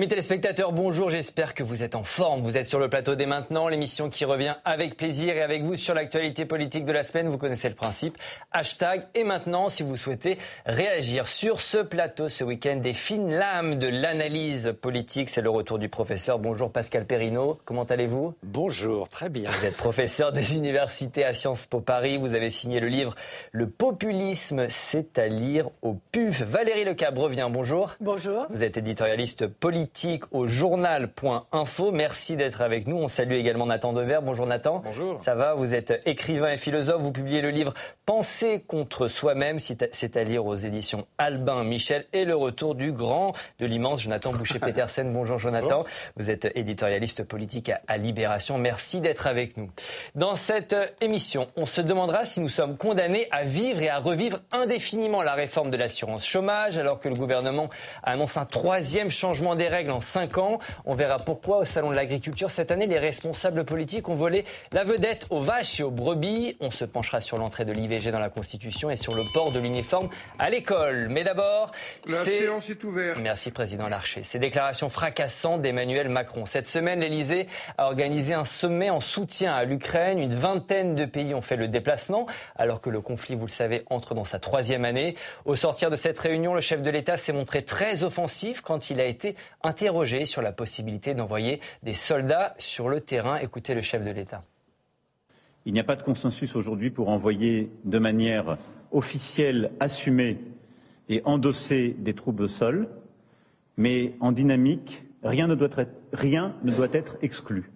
[0.00, 2.40] Amis téléspectateurs, bonjour, j'espère que vous êtes en forme.
[2.40, 5.76] Vous êtes sur le plateau dès maintenant, l'émission qui revient avec plaisir et avec vous
[5.76, 7.28] sur l'actualité politique de la semaine.
[7.28, 8.16] Vous connaissez le principe.
[8.50, 13.78] Hashtag et maintenant, si vous souhaitez réagir sur ce plateau ce week-end, des fines lames
[13.78, 15.28] de l'analyse politique.
[15.28, 16.38] C'est le retour du professeur.
[16.38, 18.32] Bonjour Pascal Perrino, comment allez-vous?
[18.42, 19.50] Bonjour, très bien.
[19.50, 22.16] Vous êtes professeur des universités à Sciences Po Paris.
[22.16, 23.14] Vous avez signé le livre
[23.52, 26.40] Le populisme, c'est à lire au PUF.
[26.40, 27.96] Valérie Lecab revient, bonjour.
[28.00, 28.46] Bonjour.
[28.48, 31.90] Vous êtes éditorialiste politique politique au journal.info.
[31.90, 32.96] Merci d'être avec nous.
[32.96, 34.20] On salue également Nathan Dever.
[34.22, 34.82] Bonjour Nathan.
[34.84, 35.20] Bonjour.
[35.20, 35.54] Ça va?
[35.54, 37.02] Vous êtes écrivain et philosophe.
[37.02, 37.74] Vous publiez le livre
[38.06, 43.32] Penser contre soi-même, c'est à lire aux éditions Albin Michel et le retour du grand,
[43.60, 45.12] de l'immense Jonathan Boucher-Petersen.
[45.12, 45.84] Bonjour Jonathan.
[46.16, 48.58] Vous êtes éditorialiste politique à, à Libération.
[48.58, 49.70] Merci d'être avec nous.
[50.14, 54.38] Dans cette émission, on se demandera si nous sommes condamnés à vivre et à revivre
[54.52, 57.70] indéfiniment la réforme de l'assurance chômage alors que le gouvernement
[58.02, 60.58] annonce un troisième changement des règles en 5 ans.
[60.84, 64.84] On verra pourquoi au Salon de l'Agriculture cette année, les responsables politiques ont volé la
[64.84, 66.56] vedette aux vaches et aux brebis.
[66.60, 69.60] On se penchera sur l'entrée de l'IVG dans la Constitution et sur le port de
[69.60, 71.08] l'uniforme à l'école.
[71.08, 71.72] Mais d'abord,
[72.06, 73.18] la séance est ouverte.
[73.22, 74.22] Merci Président Larcher.
[74.22, 76.44] Ces déclarations fracassantes d'Emmanuel Macron.
[76.44, 77.46] Cette semaine, l'Elysée
[77.78, 80.18] a organisé un sommet en soutien à l'Ukraine.
[80.18, 82.26] Une vingtaine de pays ont fait le déplacement,
[82.56, 85.14] alors que le conflit, vous le savez, entre dans sa troisième année.
[85.44, 89.00] Au sortir de cette réunion, le chef de l'État s'est montré très offensif quand il
[89.00, 93.36] a été interrogé sur la possibilité d'envoyer des soldats sur le terrain.
[93.36, 94.44] Écoutez le chef de l'État.
[95.66, 98.56] Il n'y a pas de consensus aujourd'hui pour envoyer de manière
[98.92, 100.38] officielle, assumée
[101.08, 102.88] et endossée des troupes au sol,
[103.76, 107.70] mais en dynamique, rien ne doit être, rien ne doit être exclu.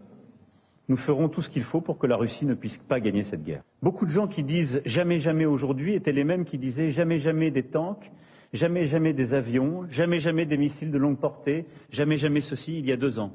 [0.88, 3.42] Nous ferons tout ce qu'il faut pour que la Russie ne puisse pas gagner cette
[3.42, 3.62] guerre.
[3.82, 7.50] Beaucoup de gens qui disent jamais jamais aujourd'hui étaient les mêmes qui disaient jamais jamais
[7.50, 8.12] des tanks,
[8.54, 12.88] Jamais, jamais des avions, jamais, jamais des missiles de longue portée, jamais, jamais ceci il
[12.88, 13.32] y a deux ans.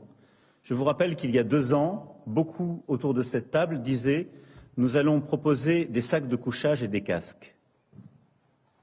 [0.63, 4.29] Je vous rappelle qu'il y a deux ans, beaucoup autour de cette table disaient
[4.77, 7.53] nous allons proposer des sacs de couchage et des casques.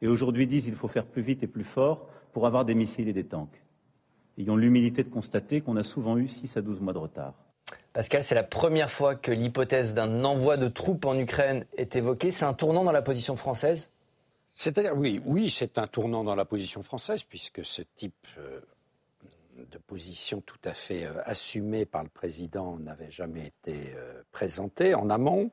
[0.03, 3.09] Et aujourd'hui disent il faut faire plus vite et plus fort pour avoir des missiles
[3.09, 3.63] et des tanks.
[4.37, 7.33] Ayons l'humilité de constater qu'on a souvent eu 6 à 12 mois de retard.
[7.95, 12.31] Pascal, c'est la première fois que l'hypothèse d'un envoi de troupes en Ukraine est évoquée.
[12.31, 13.89] C'est un tournant dans la position française?
[14.59, 18.59] C'est-à-dire, oui, oui, c'est un tournant dans la position française, puisque ce type euh,
[19.71, 24.95] de position tout à fait euh, assumée par le président n'avait jamais été euh, présenté
[24.95, 25.51] en amont.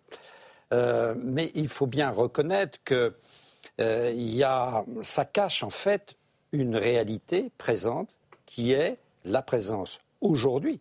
[0.72, 3.14] mais il faut bien reconnaître que
[3.78, 4.44] y
[5.03, 6.16] ça cache en fait
[6.52, 10.80] une réalité présente qui est la présence aujourd'hui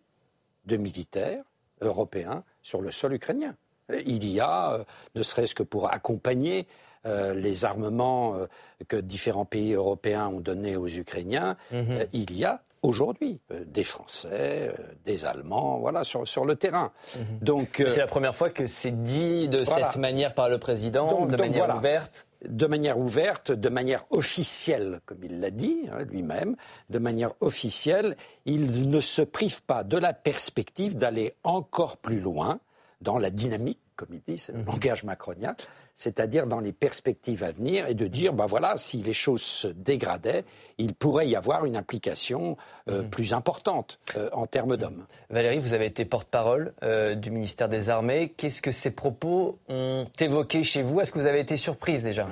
[0.65, 1.43] de militaires
[1.81, 3.55] européens sur le sol ukrainien.
[4.05, 6.67] Il y a, ne serait-ce que pour accompagner
[7.05, 8.45] euh, les armements euh,
[8.87, 11.85] que différents pays européens ont donnés aux Ukrainiens, mhm.
[11.89, 14.73] euh, il y a aujourd'hui des Français,
[15.05, 16.91] des Allemands, voilà, sur, sur le terrain.
[17.15, 17.23] Mhm.
[17.41, 21.37] Donc c'est la première fois que c'est dit de cette manière par le président, de
[21.37, 22.27] manière ouverte.
[22.45, 26.57] De manière ouverte, de manière officielle, comme il l'a dit hein, lui-même,
[26.89, 32.59] de manière officielle, il ne se prive pas de la perspective d'aller encore plus loin
[32.99, 34.65] dans la dynamique, comme il dit, c'est le mhm.
[34.65, 35.55] langage macronien,
[35.95, 39.67] c'est-à-dire dans les perspectives à venir, et de dire, ben voilà, si les choses se
[39.67, 40.43] dégradaient,
[40.77, 42.57] il pourrait y avoir une implication
[42.89, 43.09] euh, mhm.
[43.09, 45.05] plus importante euh, en termes d'hommes.
[45.29, 48.33] Valérie, vous avez été porte-parole euh, du ministère des Armées.
[48.35, 50.99] Qu'est-ce que ces propos ont évoqué chez vous?
[51.01, 52.27] Est-ce que vous avez été surprise déjà?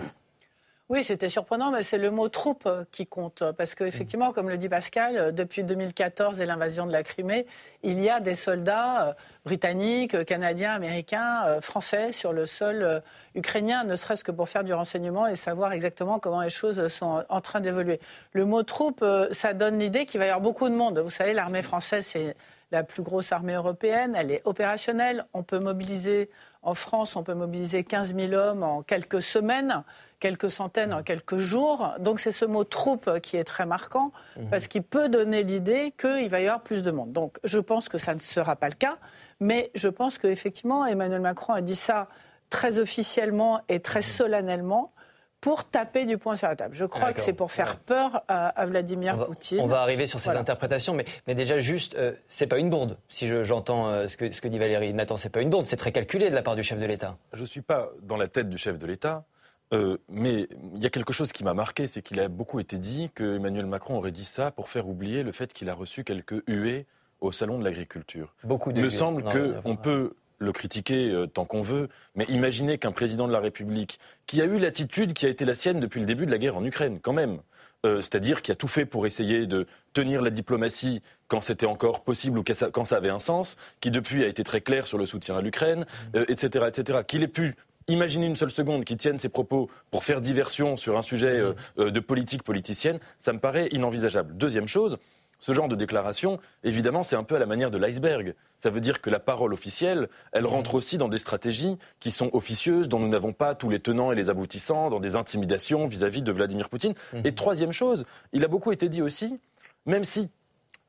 [0.91, 3.49] Oui, c'était surprenant, mais c'est le mot troupe qui compte.
[3.57, 7.47] Parce qu'effectivement, comme le dit Pascal, depuis 2014 et l'invasion de la Crimée,
[7.81, 9.13] il y a des soldats euh,
[9.45, 12.99] britanniques, canadiens, américains, euh, français sur le sol euh,
[13.35, 17.23] ukrainien, ne serait-ce que pour faire du renseignement et savoir exactement comment les choses sont
[17.29, 18.01] en train d'évoluer.
[18.33, 20.99] Le mot troupe, ça donne l'idée qu'il va y avoir beaucoup de monde.
[20.99, 22.35] Vous savez, l'armée française, c'est
[22.73, 26.29] la plus grosse armée européenne, elle est opérationnelle, on peut mobiliser
[26.63, 29.83] en France, on peut mobiliser 15 000 hommes en quelques semaines,
[30.21, 31.95] quelques centaines en quelques jours.
[31.99, 34.49] Donc c'est ce mot troupe qui est très marquant mhm.
[34.49, 37.11] parce qu'il peut donner l'idée qu'il va y avoir plus de monde.
[37.11, 38.97] Donc je pense que ça ne sera pas le cas,
[39.41, 42.07] mais je pense qu'effectivement Emmanuel Macron a dit ça
[42.49, 44.93] très officiellement et très solennellement
[45.41, 46.75] pour taper du poing sur la table.
[46.75, 49.59] Je crois que c'est pour faire peur à, Vladimir Poutine.
[49.61, 52.97] On va arriver sur ces interprétations, mais, mais, déjà juste, euh, c'est pas une bourde,
[53.09, 54.93] si j'entends euh, ce, que, ce que dit Valérie.
[54.93, 57.17] Nathan, c'est pas une bourde, c'est très calculé de la part du chef de l'État.
[57.33, 59.25] Je suis pas dans la tête du chef de l'État.
[59.73, 62.77] Euh, mais il y a quelque chose qui m'a marqué, c'est qu'il a beaucoup été
[62.77, 66.03] dit que Emmanuel Macron aurait dit ça pour faire oublier le fait qu'il a reçu
[66.03, 66.85] quelques huées
[67.21, 68.33] au salon de l'agriculture.
[68.43, 72.79] Beaucoup de Il me semble qu'on peut le critiquer euh, tant qu'on veut, mais imaginez
[72.79, 75.99] qu'un président de la République, qui a eu l'attitude qui a été la sienne depuis
[75.99, 77.39] le début de la guerre en Ukraine, quand même,
[77.85, 82.03] euh, c'est-à-dire qui a tout fait pour essayer de tenir la diplomatie quand c'était encore
[82.03, 85.05] possible ou quand ça avait un sens, qui depuis a été très clair sur le
[85.05, 87.55] soutien à l'Ukraine, etc., etc., qu'il ait pu
[87.91, 91.41] imaginer une seule seconde qu'il tienne ses propos pour faire diversion sur un sujet
[91.77, 94.35] de politique politicienne, ça me paraît inenvisageable.
[94.35, 94.97] Deuxième chose,
[95.41, 98.35] ce genre de déclaration, évidemment, c'est un peu à la manière de l'iceberg.
[98.57, 102.29] Ça veut dire que la parole officielle, elle rentre aussi dans des stratégies qui sont
[102.33, 106.21] officieuses, dont nous n'avons pas tous les tenants et les aboutissants, dans des intimidations vis-à-vis
[106.21, 106.93] de Vladimir Poutine.
[107.13, 107.21] Mhm.
[107.25, 109.39] Et troisième chose, il a beaucoup été dit aussi,
[109.87, 110.29] même si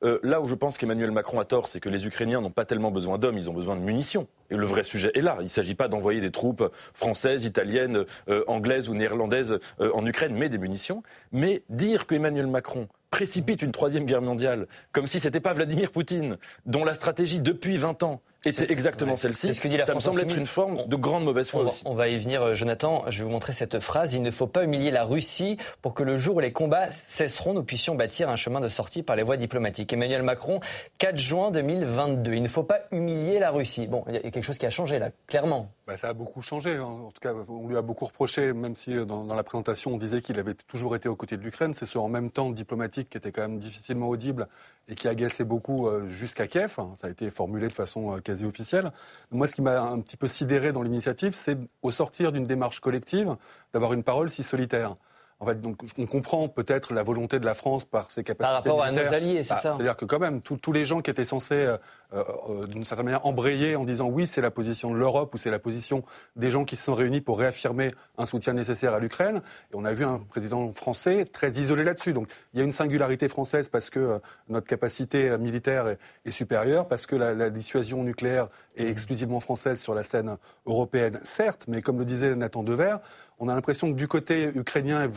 [0.04, 2.64] euh, là où je pense qu'Emmanuel Macron a tort, c'est que les Ukrainiens n'ont pas
[2.64, 4.26] tellement besoin d'hommes, ils ont besoin de munitions.
[4.50, 5.36] Et le vrai sujet est là.
[5.40, 10.04] Il ne s'agit pas d'envoyer des troupes françaises, italiennes, euh, anglaises ou néerlandaises euh, en
[10.04, 11.02] Ukraine, mais des munitions.
[11.30, 15.92] Mais dire qu'Emmanuel Macron précipite une troisième guerre mondiale, comme si ce n'était pas Vladimir
[15.92, 19.54] Poutine, dont la stratégie depuis 20 ans était exactement celle-ci.
[19.54, 21.82] Ça me semble être une forme de grande mauvaise foi on, aussi.
[21.86, 23.04] On va y venir, euh, Jonathan.
[23.08, 24.14] Je vais vous montrer cette phrase.
[24.14, 27.54] Il ne faut pas humilier la Russie pour que le jour où les combats cesseront,
[27.54, 29.92] nous puissions bâtir un chemin de sortie par les voies diplomatiques.
[29.92, 30.60] Emmanuel Macron,
[30.98, 32.34] 4 juin 2022.
[32.34, 33.86] Il ne faut pas humilier la Russie.
[33.86, 35.70] Bon, il y a quelque chose qui a changé là, clairement.
[35.86, 36.76] Bah, ça a beaucoup changé.
[36.76, 36.84] Hein.
[36.84, 39.98] En tout cas, on lui a beaucoup reproché, même si euh, dans, la présentation on
[39.98, 41.74] disait qu'il avait toujours été aux côtés de l'Ukraine.
[41.74, 44.48] C'est ce en même temps diplomatique qui était quand même difficilement audible
[44.88, 46.76] et qui agaçait beaucoup euh, jusqu'à Kiev.
[46.94, 48.92] Ça a été formulé de façon quasi officielle.
[49.30, 52.80] Moi, ce qui m'a un petit peu sidéré dans l'initiative, c'est au sortir d'une démarche
[52.80, 53.36] collective,
[53.72, 54.94] d'avoir une parole si solitaire.
[55.40, 58.54] En fait, donc, on comprend peut-être la volonté de la France par ses capacités Par
[58.54, 61.10] rapport à nos alliés, c'est bah, ça C'est-à-dire que quand même, tous les gens qui
[61.10, 61.74] étaient censés,
[62.14, 65.38] euh, euh, d'une certaine manière, embrayer en disant oui, c'est la position de l'Europe ou
[65.38, 66.04] c'est la position
[66.36, 69.42] des gens qui se sont réunis pour réaffirmer un soutien nécessaire à l'Ukraine.
[69.72, 72.12] Et on a vu un président français très isolé là-dessus.
[72.12, 74.18] Donc il y a une singularité française parce que euh,
[74.48, 75.86] notre capacité militaire
[76.24, 80.36] est, supérieure, parce que la, la dissuasion nucléaire est exclusivement française sur la scène
[80.66, 82.96] européenne, certes, mais comme le disait Nathan Dever,
[83.38, 85.10] on a l'impression que du côté ukrainien,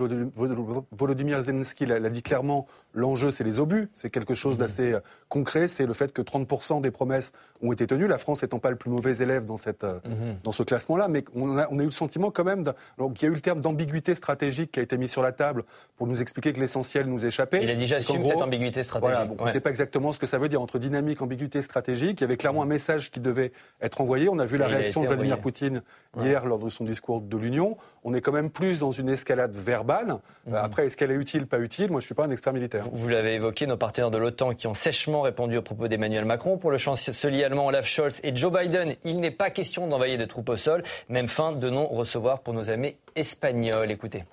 [0.92, 4.60] Volodymyr Zelensky l'a dit clairement, l'enjeu c'est les obus, c'est quelque chose mmh.
[4.60, 4.96] d'assez
[5.30, 8.70] concret, c'est le fait que 30% des promesses ont été tenues, la France n'étant pas
[8.70, 10.40] le plus mauvais élève dans, cette, euh, mmh.
[10.44, 13.26] dans ce classement-là, mais on a, on a, eu le sentiment quand même qu'il y
[13.26, 15.64] a eu le terme d'ambiguïté stratégique qui a été mis sur la table
[15.98, 17.64] pour nous expliquer que l'essentiel nous échappait.
[17.64, 19.16] Il a déjà assume cette ambiguïté stratégique.
[19.16, 22.22] Voilà, On ne sait pas exactement ce que ça veut dire entre dynamique, ambiguïté stratégique.
[22.22, 24.30] Il y avait clairement un message qui devait être envoyé.
[24.30, 25.82] On a vu la réaction de Vladimir Poutine
[26.20, 27.78] hier lors de son discours de l'Union.
[28.04, 30.18] On est quand même plus dans une escalade verbale.
[30.48, 30.56] Mhm.
[30.56, 31.92] Après, est-ce qu'elle est utile, pas utile?
[31.92, 32.86] Moi, je ne suis pas un expert militaire.
[32.92, 36.58] Vous l'avez évoqué, nos partenaires de l'OTAN qui ont sèchement répondu aux propos d'Emmanuel Macron.
[36.58, 40.28] Pour le chancelier allemand Olaf Scholz et Joe Biden, il n'est pas question d'envoyer des
[40.28, 40.84] troupes au sol.
[41.10, 43.92] Même fin de non-recevoir pour nos amis espagnols.
[43.92, 44.24] Écoutez.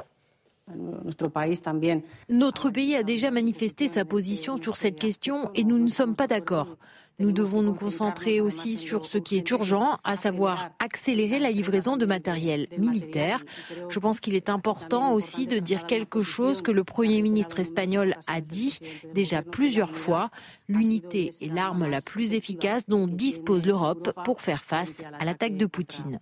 [2.29, 6.27] Notre pays a déjà manifesté sa position sur cette question et nous ne sommes pas
[6.27, 6.77] d'accord.
[7.19, 11.97] Nous devons nous concentrer aussi sur ce qui est urgent, à savoir accélérer la livraison
[11.97, 13.45] de matériel militaire.
[13.89, 18.17] Je pense qu'il est important aussi de dire quelque chose que le Premier ministre espagnol
[18.27, 18.79] a dit
[19.15, 20.31] déjà plusieurs fois.
[20.69, 25.67] L'unité est l'arme la plus efficace dont dispose l'Europe pour faire face à l'attaque de
[25.67, 26.21] Poutine.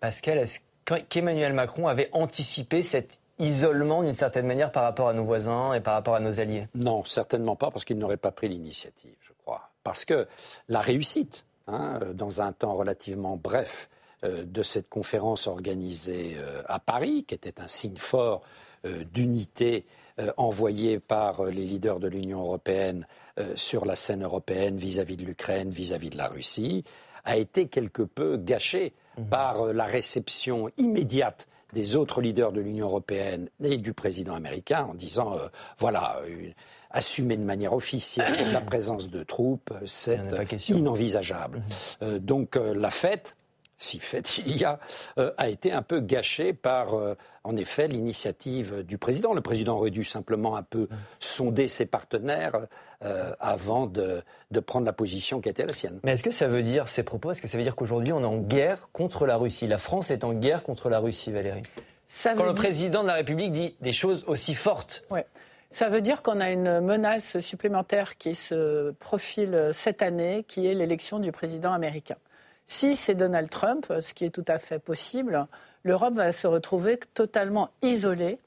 [0.00, 0.60] Pascal, est-ce
[1.08, 5.80] qu'Emmanuel Macron avait anticipé cette isolement d'une certaine manière par rapport à nos voisins et
[5.80, 6.66] par rapport à nos alliés?
[6.74, 9.33] Non, certainement pas, parce qu'il n'aurait pas pris l'initiative.
[9.84, 10.26] Parce que
[10.68, 13.88] la réussite, hein, dans un temps relativement bref,
[14.24, 18.42] euh, de cette conférence organisée euh, à Paris, qui était un signe fort
[18.86, 19.86] euh, d'unité
[20.36, 23.04] envoyé par les leaders de l'Union européenne
[23.56, 26.84] sur la scène européenne vis-à-vis de l'Ukraine, vis-à-vis de la Russie,
[27.24, 29.24] a été quelque peu gâché mmh.
[29.24, 34.94] par la réception immédiate des autres leaders de l'Union européenne et du président américain en
[34.94, 36.20] disant euh, voilà,
[36.90, 40.20] assumer de manière officielle la présence de troupes, c'est
[40.68, 41.58] inenvisageable.
[41.58, 41.64] Mhm.
[42.02, 43.36] Euh, donc euh, la fête,
[43.84, 44.78] si fait il y a,
[45.16, 46.94] a été un peu gâchée par,
[47.44, 49.32] en effet, l'initiative du président.
[49.32, 50.98] Le président aurait dû simplement un peu mhm.
[51.20, 52.66] sonder ses partenaires
[53.38, 56.00] avant de, de, prendre la position qui était la sienne.
[56.04, 58.20] Mais est-ce que ça veut dire, ces propos, est-ce que ça veut dire qu'aujourd'hui on
[58.20, 59.66] est en guerre contre la Russie?
[59.66, 61.62] La France est en guerre contre la Russie, Valérie?
[62.22, 65.04] Quand le président de la République dit des choses aussi fortes.
[65.10, 65.26] Ouais.
[65.70, 70.74] Ça veut dire qu'on a une menace supplémentaire qui se profile cette année, qui est
[70.74, 72.16] l'élection du président américain.
[72.66, 75.46] Si c'est Donald Trump, ce qui est tout à fait possible,
[75.82, 78.38] l'Europe va se retrouver totalement isolée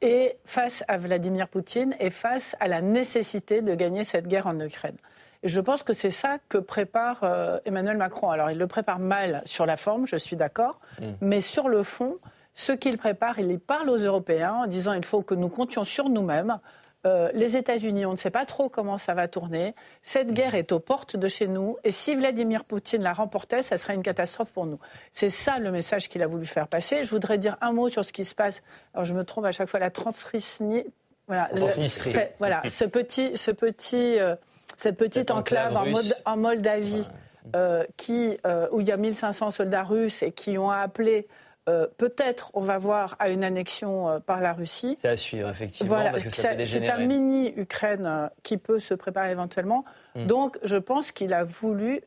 [0.00, 4.58] et face à Vladimir Poutine et face à la nécessité de gagner cette guerre en
[4.60, 4.96] Ukraine.
[5.42, 8.30] Et je pense que c'est ça que prépare euh, Emmanuel Macron.
[8.30, 11.04] Alors il le prépare mal sur la forme, je suis d'accord, mm.
[11.20, 12.18] mais sur le fond,
[12.54, 15.84] ce qu'il prépare, il y parle aux Européens en disant il faut que nous comptions
[15.84, 16.58] sur nous-mêmes.
[17.04, 19.74] Euh, les États-Unis, on ne sait pas trop comment ça va tourner.
[20.02, 20.34] Cette mmh.
[20.34, 21.76] guerre est aux portes de chez nous.
[21.82, 24.78] Et si Vladimir Poutine la remportait, ça serait une catastrophe pour nous.
[25.10, 27.04] C'est ça le message qu'il a voulu faire passer.
[27.04, 28.62] Je voudrais dire un mot sur ce qui se passe.
[28.94, 30.84] Alors je me trompe à chaque fois, la Transnistrie
[31.26, 32.12] Voilà, Transnistrie.
[32.68, 34.36] ce petit, ce petit, euh,
[34.76, 35.76] cette petite Cette enclave
[36.24, 37.08] en, Moldavie,
[37.56, 41.26] euh, qui, euh, où il y a 1500 soldats russes et qui ont appelé,
[41.68, 44.98] euh, peut-être, on va voir, à une annexion euh, par la Russie.
[45.00, 49.84] C'est à suivre, effectivement, Voilà, c'est un mini-Ukraine euh, qui peut se préparer éventuellement.
[50.16, 50.26] Mm.
[50.26, 52.00] Donc, je pense qu'il a voulu,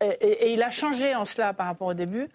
[0.00, 2.28] et, et- et il a changé en cela par rapport au début,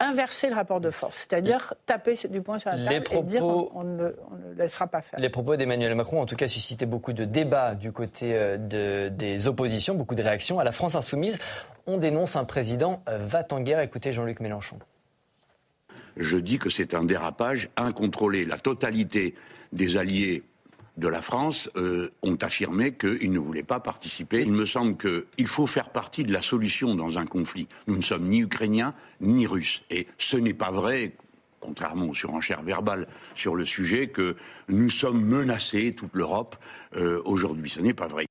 [0.00, 3.40] inverser le rapport de force, c'est-à-dire taper du poing sur la Les table et dire
[3.42, 5.18] propos- on, on ne, on ne le laissera pas faire.
[5.18, 9.08] Les propos d'Emmanuel Macron ont en tout cas suscité beaucoup de débats du côté de-
[9.08, 10.60] des oppositions, beaucoup de réactions.
[10.60, 11.36] À la France insoumise,
[11.88, 13.80] on dénonce un président va en guerre.
[13.80, 14.78] Écoutez Jean-Luc Mélenchon.
[16.18, 18.44] Je dis que c'est un dérapage incontrôlé.
[18.44, 19.34] La totalité
[19.72, 20.42] des alliés
[20.96, 24.42] de la France euh, ont affirmé qu'ils ne voulaient pas participer.
[24.42, 27.68] Il me semble qu'il faut faire partie de la solution dans un conflit.
[27.86, 29.84] Nous ne sommes ni ukrainiens ni russes.
[29.90, 31.12] Et ce n'est pas vrai,
[31.60, 33.06] contrairement aux surenchères verbales
[33.36, 34.36] sur le sujet, que
[34.68, 36.56] nous sommes menacés, toute l'Europe,
[36.96, 37.70] euh, aujourd'hui.
[37.70, 38.27] Ce n'est pas vrai.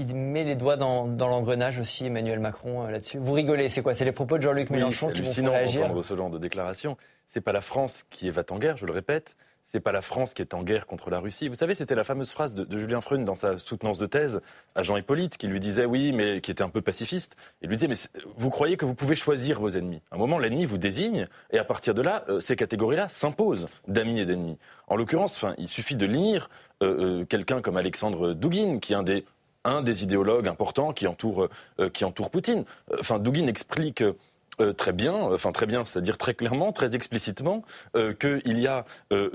[0.00, 3.18] Il met les doigts dans, dans l'engrenage aussi, Emmanuel Macron, euh, là-dessus.
[3.18, 3.94] Vous rigolez, c'est quoi?
[3.94, 5.80] C'est les propos de Jean-Luc Oui, Mélenchon c'est qui vont faire réagir?
[5.82, 6.96] d'entendre ce genre de déclaration.
[7.26, 9.36] C'est pas la France qui est va en guerre, je le répète.
[9.62, 11.48] C'est pas la France qui est en guerre contre la Russie.
[11.48, 14.40] Vous savez, c'était la fameuse phrase de, de Julien Freund dans sa soutenance de thèse
[14.74, 17.36] à Jean Hippolyte, qui lui disait oui, mais qui était un peu pacifiste.
[17.60, 20.00] Il lui disait mais vous croyez que vous pouvez choisir vos ennemis?
[20.10, 23.66] À un moment, l'ennemi vous désigne, et à partir de là, euh, ces catégories-là s'imposent
[23.86, 24.56] d'amis et d'ennemis.
[24.88, 26.48] En l'occurrence, il suffit de lire
[26.82, 29.24] euh, quelqu'un comme Alexandre Douguin, qui est un des
[29.64, 31.48] un des idéologues importants qui entoure,
[31.80, 32.64] euh, qui entoure Poutine.
[32.92, 37.64] Euh, Enfin, Douguin explique euh, très bien, enfin très bien, c'est-à-dire très clairement, très explicitement,
[37.94, 38.84] qu'il y a,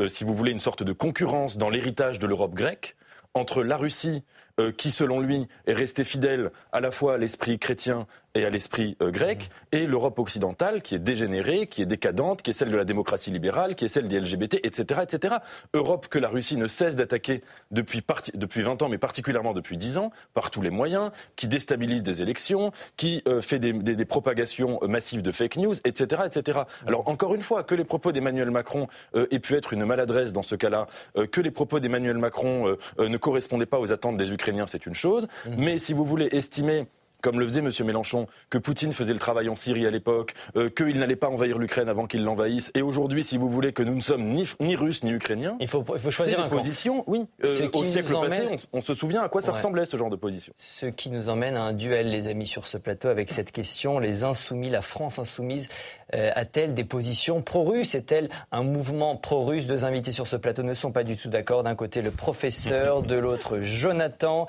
[0.08, 2.96] si vous voulez, une sorte de concurrence dans l'héritage de l'Europe grecque
[3.34, 4.24] entre la Russie,
[4.60, 8.08] euh, qui selon lui est restée fidèle à la fois à l'esprit chrétien
[8.38, 12.50] et à l'esprit euh, grec, et l'Europe occidentale qui est dégénérée, qui est décadente, qui
[12.52, 15.36] est celle de la démocratie libérale, qui est celle des LGBT, etc., etc.
[15.74, 19.78] Europe que la Russie ne cesse d'attaquer depuis, parti- depuis 20 ans, mais particulièrement depuis
[19.78, 23.96] 10 ans, par tous les moyens, qui déstabilise des élections, qui euh, fait des, des-
[23.96, 26.60] des propagations euh, massives de fake news, etc., etc.
[26.88, 30.34] Alors encore une fois, que les propos d'Emmanuel Macron euh, aient pu être une maladresse
[30.34, 32.68] dans ce cas-là, euh, que les propos d'Emmanuel Macron
[33.00, 35.28] euh, ne correspondaient pas aux attentes des Ukrainiens, c'est une chose.
[35.58, 36.88] Mais si vous voulez estimer
[37.22, 37.70] comme le faisait M.
[37.86, 41.58] Mélenchon, que Poutine faisait le travail en Syrie à l'époque, euh, qu'il n'allait pas envahir
[41.58, 44.76] l'Ukraine avant qu'il l'envahisse, et aujourd'hui, si vous voulez, que nous ne sommes ni, ni
[44.76, 46.58] russes ni ukrainiens, Il faut, il faut c'est choisir des un camp.
[46.58, 47.26] positions, oui.
[47.44, 48.44] Euh, au siècle passé,
[48.74, 49.58] on, on se souvient à quoi ça Ouais.
[49.58, 50.54] ressemblait ce genre de position.
[50.58, 54.00] Ce qui nous emmène à un duel, les amis, sur ce plateau avec cette question.
[54.00, 55.70] Les insoumis, la France insoumise,
[56.14, 57.96] euh, a-t-elle des positions pro-russes?
[57.96, 59.66] Est-elle un mouvement pro-russe?
[59.66, 61.64] Deux invités sur ce plateau ne sont pas du tout d'accord.
[61.64, 64.46] D'un côté, le professeur, de l'autre, Jonathan.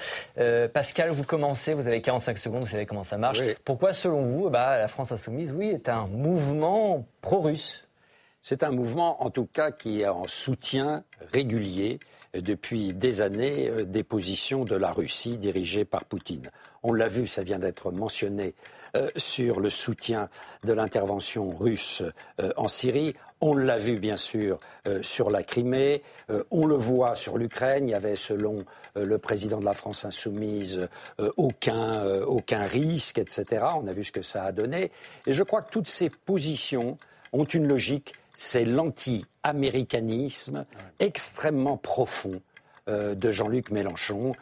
[0.73, 3.41] Pascal, vous commencez, vous avez 45 secondes, vous savez comment ça marche.
[3.41, 3.55] Oui.
[3.65, 7.87] Pourquoi, selon vous, bah, la France insoumise, oui, est un mouvement pro-russe?
[8.43, 11.99] C'est un mouvement, en tout cas, qui est en soutien régulier
[12.41, 16.43] depuis des années euh, des positions de la Russie dirigée par Poutine.
[16.83, 18.55] On l'a vu, ça vient d'être mentionné
[18.95, 20.29] euh, sur le soutien
[20.65, 22.03] de l'intervention russe
[22.41, 23.15] euh, en Syrie.
[23.43, 26.03] On l'a vu, bien sûr, euh, sur la Crimée.
[26.31, 27.89] Euh, on le voit sur l'Ukraine.
[27.89, 28.57] Il y avait, selon
[28.97, 30.89] euh, le président de la France insoumise,
[31.37, 33.67] aucun, aucun risque, etc.
[33.75, 34.91] On a vu ce que ça a donné.
[35.27, 36.97] Et je crois que toutes ces positions
[37.33, 40.65] ont une logique, c'est l'anti-américanisme
[40.99, 42.33] extrêmement profond
[42.87, 44.33] de Jean-Luc Mélenchon,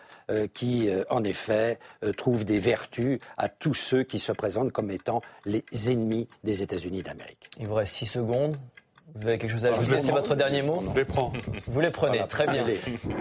[0.53, 1.79] qui, en effet,
[2.17, 7.03] trouve des vertus à tous ceux qui se présentent comme étant les ennemis des États-Unis
[7.03, 7.51] d'Amérique.
[7.59, 8.57] Il vous reste 6 secondes.
[9.17, 11.33] Vous avez quelque chose à Ah, ajouter C'est votre dernier mot Je les prends.
[11.69, 12.27] Vous les prenez, Voilà.
[12.27, 12.65] très bien.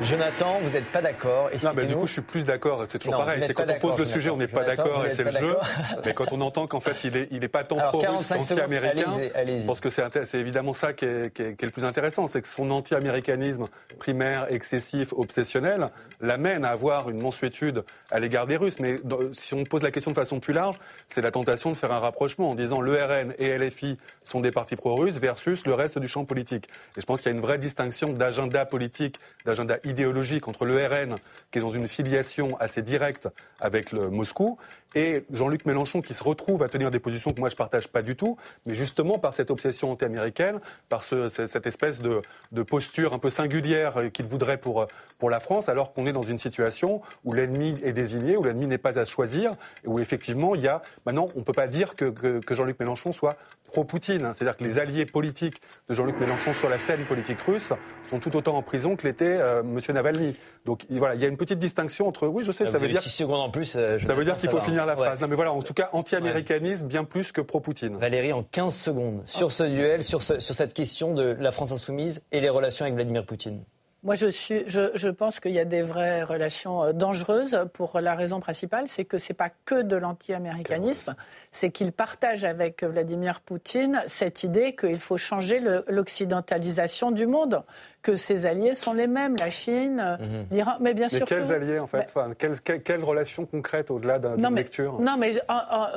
[0.02, 2.84] Jonathan, vous n'êtes pas d'accord Non, mais du coup, je suis plus d'accord.
[2.88, 3.44] C'est toujours Non, pareil.
[3.46, 5.56] C'est quand on pose le sujet, on n'est pas d'accord et c'est le jeu.
[6.04, 8.58] Mais quand on entend qu'en fait, il est, il est pas tant pro-russe 45 secondes,
[8.58, 9.12] qu'anti-américain,
[9.46, 12.26] je pense que c'est évidemment ça qui est, qui est- qui est le plus intéressant.
[12.26, 13.66] C'est que son anti-américanisme
[14.00, 15.86] primaire, excessif, obsessionnel,
[16.22, 18.80] l'amène à avoir une mansuétude à l'égard des Russes.
[18.80, 21.78] Mais dans- si on pose la question de façon plus large, c'est la tentation de
[21.78, 25.74] faire un rapprochement en disant le RN et LFI sont des partis pro-russes versus le
[25.84, 26.68] reste du champ politique.
[26.98, 30.75] Et je pense qu'il y a une vraie distinction d'agenda politique, d'agenda idéologique entre le
[30.75, 31.16] RN,
[31.52, 33.30] qui est dans une filiation assez directe
[33.62, 34.58] avec le Moscou,
[34.96, 38.02] et Jean-Luc Mélenchon qui se retrouve à tenir des positions que moi je partage pas
[38.02, 40.60] du tout, mais justement par cette obsession anti-américaine,
[40.90, 42.22] par ce- ce- cette espèce de,
[42.52, 44.86] de posture un peu singulière euh, qu'il voudrait pour,
[45.20, 48.68] pour la France, alors qu'on est dans une situation où l'ennemi est désigné, où l'ennemi
[48.68, 49.52] n'est pas à choisir,
[49.84, 50.82] et où effectivement il y a.
[51.06, 53.36] Maintenant, on peut pas dire que, que- que Jean-Luc Mélenchon soit
[53.68, 54.24] pro-Poutine.
[54.26, 54.34] Hein.
[54.34, 55.60] C'est-à-dire que les alliés politiques
[55.90, 57.74] de Jean-Luc Mélenchon sur la scène politique russe
[58.08, 59.80] sont tout autant en prison que l'était euh, M.
[59.96, 60.38] Navalny.
[60.66, 62.28] Donc voilà, il y a une petite distinction entre.
[62.28, 63.02] Oui, je sais, ça veut dire.
[63.02, 63.74] secondes en plus.
[63.76, 65.20] Euh, ça veut dire qu'il faut finir la phrase.
[65.20, 67.98] Non, mais voilà, en tout cas, anti-américanisme bien plus que pro-Poutine.
[67.98, 72.24] Valérie, en 15 secondes, sur ce duel, sur, sur cette question de la France insoumise
[72.32, 73.63] et les relations avec Vladimir Poutine.
[74.04, 78.02] Moi, je, suis, je, je pense qu'il y a des vraies relations euh, dangereuses pour
[78.02, 81.16] la raison principale, c'est que c'est pas que de l'anti-américanisme,
[81.52, 87.64] c'est qu'il partage avec Vladimir Poutine cette idée qu'il faut changer l'occidentalisation du monde,
[88.02, 90.48] que ses alliés sont les mêmes, la Chine, mhm.
[90.52, 91.26] l'Iran, mais bien mais sûr.
[91.26, 92.04] quels alliés en fait?
[92.10, 95.00] Enfin, quelles, quelles, relations concrètes au-delà d'une lecture?
[95.00, 95.34] Non, mais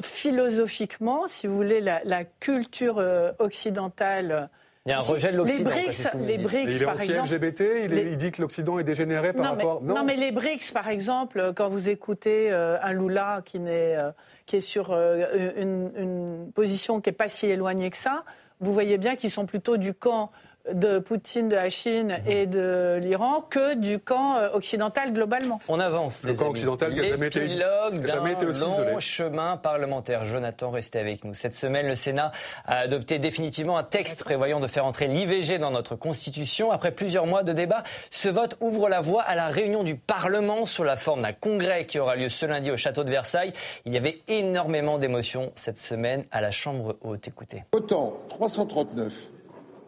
[0.03, 4.49] philosophiquement, si vous voulez, la, la culture euh, occidentale
[4.87, 5.69] il y a un rejet de l'Occident.
[5.71, 9.83] Les BRICS, les BRICS il est anti-LGBT, il, dit que l'Occident est dégénéré par rapport.
[9.83, 10.05] non.
[10.05, 14.13] mais les BRICS, par exemple, quand vous écoutez euh, un Lula qui, est, euh,
[14.47, 15.27] qui est sur euh,
[15.57, 18.25] une, une, position qui n'est pas si éloignée que ça,
[18.61, 20.31] vous voyez bien qu'ils sont plutôt du camp
[20.73, 22.31] de Poutine, de la Chine mhm.
[22.31, 25.61] et de l'Iran que du camp euh, occidental globalement.
[25.69, 26.25] On avance.
[26.25, 30.25] Le camp occidental qui n'a jamais été, jamais été aussi long chemin parlementaire.
[30.25, 31.35] Jonathan, restez avec nous.
[31.35, 32.33] Cette semaine, le Sénat
[32.67, 36.71] a adopté définitivement un texte prévoyant de faire entrer l'IVG dans notre Constitution.
[36.71, 40.67] Après plusieurs mois de débat, ce vote ouvre la voie à la réunion du Parlement
[40.67, 43.53] sous la forme d'un congrès qui aura lieu ce lundi au château de Versailles.
[43.85, 47.29] Il y avait énormément d'émotions cette semaine à la Chambre haute.
[47.29, 47.65] Écoutez.
[47.73, 49.13] Autant 339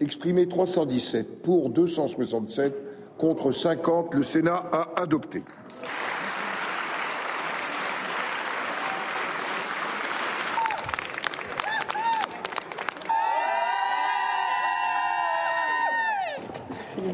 [0.00, 2.74] exprimé 317 pour 267
[3.18, 4.14] contre 50.
[4.14, 5.42] Le Sénat a adopté.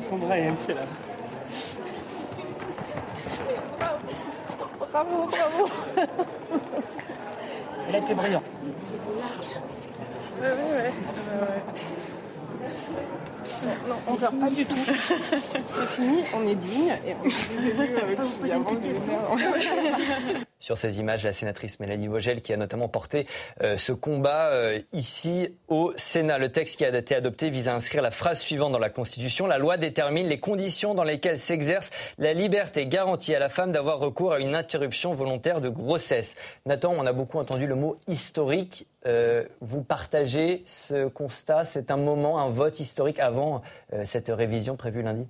[0.08, 0.82] Sandra et MC là.
[4.92, 5.68] Bravo, bravo.
[7.88, 8.44] Elle a été brillante.
[8.62, 8.76] Oui,
[10.42, 11.93] oui, oui.
[13.88, 14.76] Non, on ne pas du tout.
[15.74, 21.78] C'est fini, on est digne et on est avant de Sur ces images, la sénatrice
[21.78, 23.26] Mélanie Vogel qui a notamment porté
[23.60, 26.38] euh, ce combat euh, ici au Sénat.
[26.38, 29.46] Le texte qui a été adopté vise à inscrire la phrase suivante dans la Constitution.
[29.46, 33.98] La loi détermine les conditions dans lesquelles s'exerce la liberté garantie à la femme d'avoir
[33.98, 36.34] recours à une interruption volontaire de grossesse.
[36.64, 38.86] Nathan, on a beaucoup entendu le mot historique.
[39.04, 41.66] Euh, vous partagez ce constat?
[41.66, 43.60] C'est un moment, un vote historique avant
[44.04, 45.26] cette révision prévue lundi?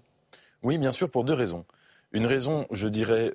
[0.63, 1.65] Oui, bien sûr, pour deux raisons.
[2.13, 3.33] Une raison, je dirais,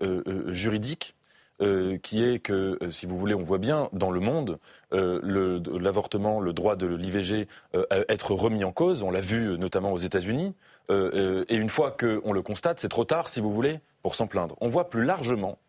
[1.62, 4.60] euh, qui est que, si vous voulez, on voit bien dans le monde
[4.92, 7.48] l'avortement, le, droit de l'IVG
[7.90, 9.04] être remis en cause.
[9.04, 10.56] On l'a vu notamment aux États-Unis.
[10.90, 14.56] et une fois qu'on le constate, c'est trop tard, si vous voulez, pour s'en plaindre.
[14.62, 15.60] On voit plus largement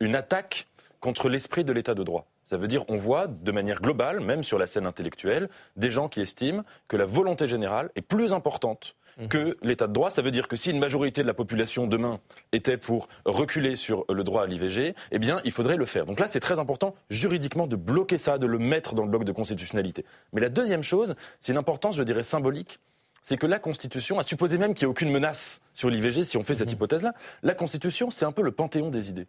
[0.00, 0.68] une attaque
[1.00, 2.26] contre l'esprit de l'état de droit.
[2.44, 6.08] Ça veut dire on voit de manière globale, même sur la scène intellectuelle, des gens
[6.08, 8.96] qui estiment que la volonté générale est plus importante.
[9.28, 10.10] Que l'état de droit.
[10.10, 12.20] Ça veut dire que si une majorité de la population demain
[12.52, 16.06] était pour reculer sur le droit à l'IVG, eh bien, il faudrait le faire.
[16.06, 19.24] Donc là, c'est très important juridiquement de bloquer ça, de le mettre dans le bloc
[19.24, 20.04] de constitutionnalité.
[20.32, 22.78] Mais la deuxième chose, c'est une importance, je dirais, symbolique
[23.24, 26.38] c'est que la Constitution, à supposer même qu'il n'y ait aucune menace sur l'IVG, si
[26.38, 26.76] on fait cette mhm.
[26.76, 29.26] hypothèse-là, la Constitution, c'est un peu le panthéon des idées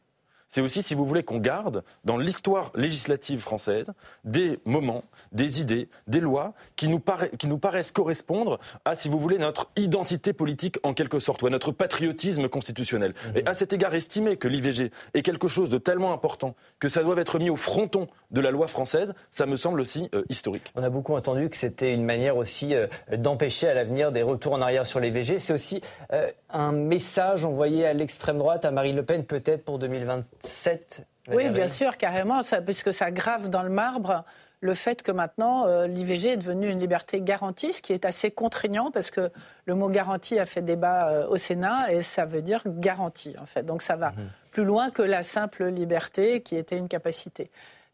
[0.49, 3.91] c'est aussi, si vous voulez, qu'on garde dans l'histoire législative française
[4.23, 7.01] des moments, des idées, des lois qui nous,
[7.37, 11.47] qui nous paraissent correspondre à, si vous voulez, notre identité politique en quelque sorte, ou
[11.47, 13.13] à notre patriotisme constitutionnel.
[13.27, 13.37] Mhm.
[13.37, 17.03] Et à cet égard, estimer que l'IVG est quelque chose de tellement important que ça
[17.03, 20.71] doit être mis au fronton de la loi française, ça me semble aussi euh, historique.
[20.75, 24.53] On a beaucoup entendu que c'était une manière aussi euh, d'empêcher à l'avenir des retours
[24.53, 25.37] en arrière sur l'IVG.
[25.37, 25.81] C'est aussi
[26.13, 30.21] euh, un message envoyé à l'extrême droite, à Marine Le Pen peut-être pour 2020
[31.31, 34.23] oui, bien sûr, carrément, puisque ça grave dans le marbre
[34.61, 38.31] le fait que maintenant euh, l'IVG est devenu une liberté garantie, ce qui est assez
[38.31, 39.29] contraignant parce que
[39.65, 43.45] le mot garantie a fait débat euh, au Sénat et ça veut dire garantie en
[43.45, 43.63] fait.
[43.63, 44.29] Donc ça va mhm.
[44.51, 47.49] plus loin que la simple liberté qui était une capacité.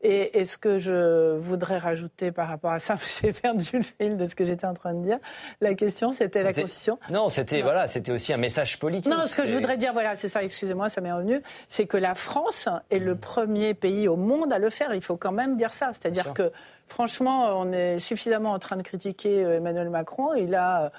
[0.08, 4.28] Et, ce que je voudrais rajouter par rapport à ça, j'ai perdu le fil de
[4.28, 5.18] ce que j'étais en train de dire.
[5.62, 7.00] La question, c'était la Constitution.
[7.10, 9.12] Non, c'était voilà, c'était aussi un message politique.
[9.12, 10.44] Non, ce que je voudrais dire, voilà, c'est ça.
[10.44, 11.42] Excusez-moi, ça m'est revenu.
[11.68, 14.94] C'est que la France est le premier pays au monde à le faire.
[14.94, 15.92] Il faut quand même dire ça.
[15.94, 16.52] C'est-à-dire que
[16.88, 20.34] franchement, on est suffisamment en train de critiquer euh, Emmanuel Macron.
[20.34, 20.92] Il a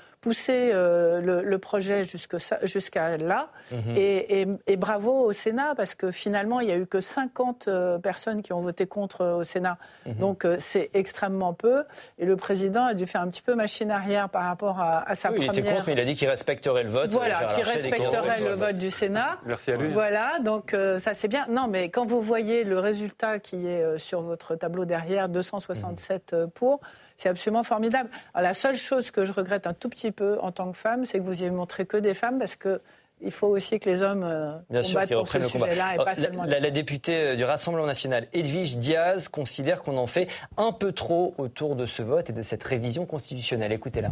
[0.49, 3.49] euh, le, projet jusqu'à là.
[3.73, 3.95] Mhm.
[3.97, 8.43] Et, bravo au Sénat, parce que finalement, il n'y a eu que 50 euh, personnes
[8.43, 9.79] qui ont voté contre euh, au Sénat.
[10.07, 10.15] Mhm.
[10.15, 11.85] Donc c'est extrêmement peu.
[12.19, 15.31] Et le président a dû faire un petit peu machine arrière par rapport à, sa
[15.31, 15.53] première...
[15.55, 17.11] Il était contre, mais il a dit qu'il respecterait le vote.
[17.11, 19.39] Voilà, qu'il respecterait le vote du Sénat.
[19.47, 19.89] Merci à lui.
[19.89, 21.47] Voilà, donc ça c'est bien.
[21.49, 26.33] Non, mais quand vous voyez le résultat qui est sur votre tableau derrière, 267 67
[26.33, 26.81] euh, pour.
[27.17, 28.11] C'est absolument formidable.
[28.35, 31.05] Alors, la seule chose que je regrette un tout petit peu en tant que femme,
[31.07, 32.81] c'est que vous y avez montré que des femmes parce que
[33.23, 35.65] il faut aussi que les hommes euh, Bien combattent pour ce reprennent le combat.
[35.71, 39.29] sujet-là et Oh, pas la, seulement la- la députée euh, du Rassemblement national, Edwige Diaz,
[39.29, 43.07] considère qu'on en fait un peu trop autour de ce vote et de cette révision
[43.07, 43.73] constitutionnelle.
[43.73, 44.11] Écoutez-la.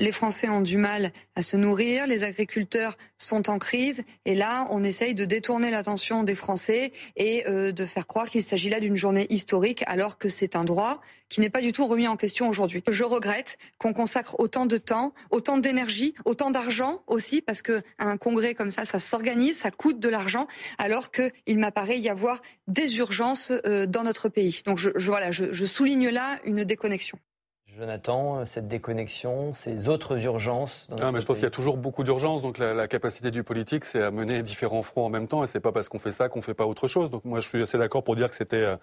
[0.00, 4.66] Les Français ont du mal à se nourrir, les agriculteurs sont en crise, et là,
[4.70, 8.80] on essaye de détourner l'attention des Français et euh, de faire croire qu'il s'agit là
[8.80, 12.16] d'une journée historique, alors que c'est un droit qui n'est pas du tout remis en
[12.16, 12.82] question aujourd'hui.
[12.90, 18.16] Je regrette qu'on consacre autant de temps, autant d'énergie, autant d'argent aussi, parce que un
[18.16, 20.46] congrès comme ça, ça s'organise, ça coûte de l'argent,
[20.78, 24.62] alors qu'il m'apparaît y avoir des urgences euh, dans notre pays.
[24.64, 27.18] Donc je- voilà, je- je souligne là une déconnexion.
[27.80, 31.78] Jonathan, cette déconnexion, ces autres urgences dans Ah, mais je pense qu'il y a toujours
[31.78, 32.42] beaucoup d'urgence.
[32.42, 35.42] Donc la, la capacité du politique, c'est à mener différents fronts en même temps.
[35.42, 37.10] Et c'est pas parce qu'on fait ça qu'on fait pas autre chose.
[37.10, 38.76] Donc moi, je suis assez d'accord pour dire que c'était euh,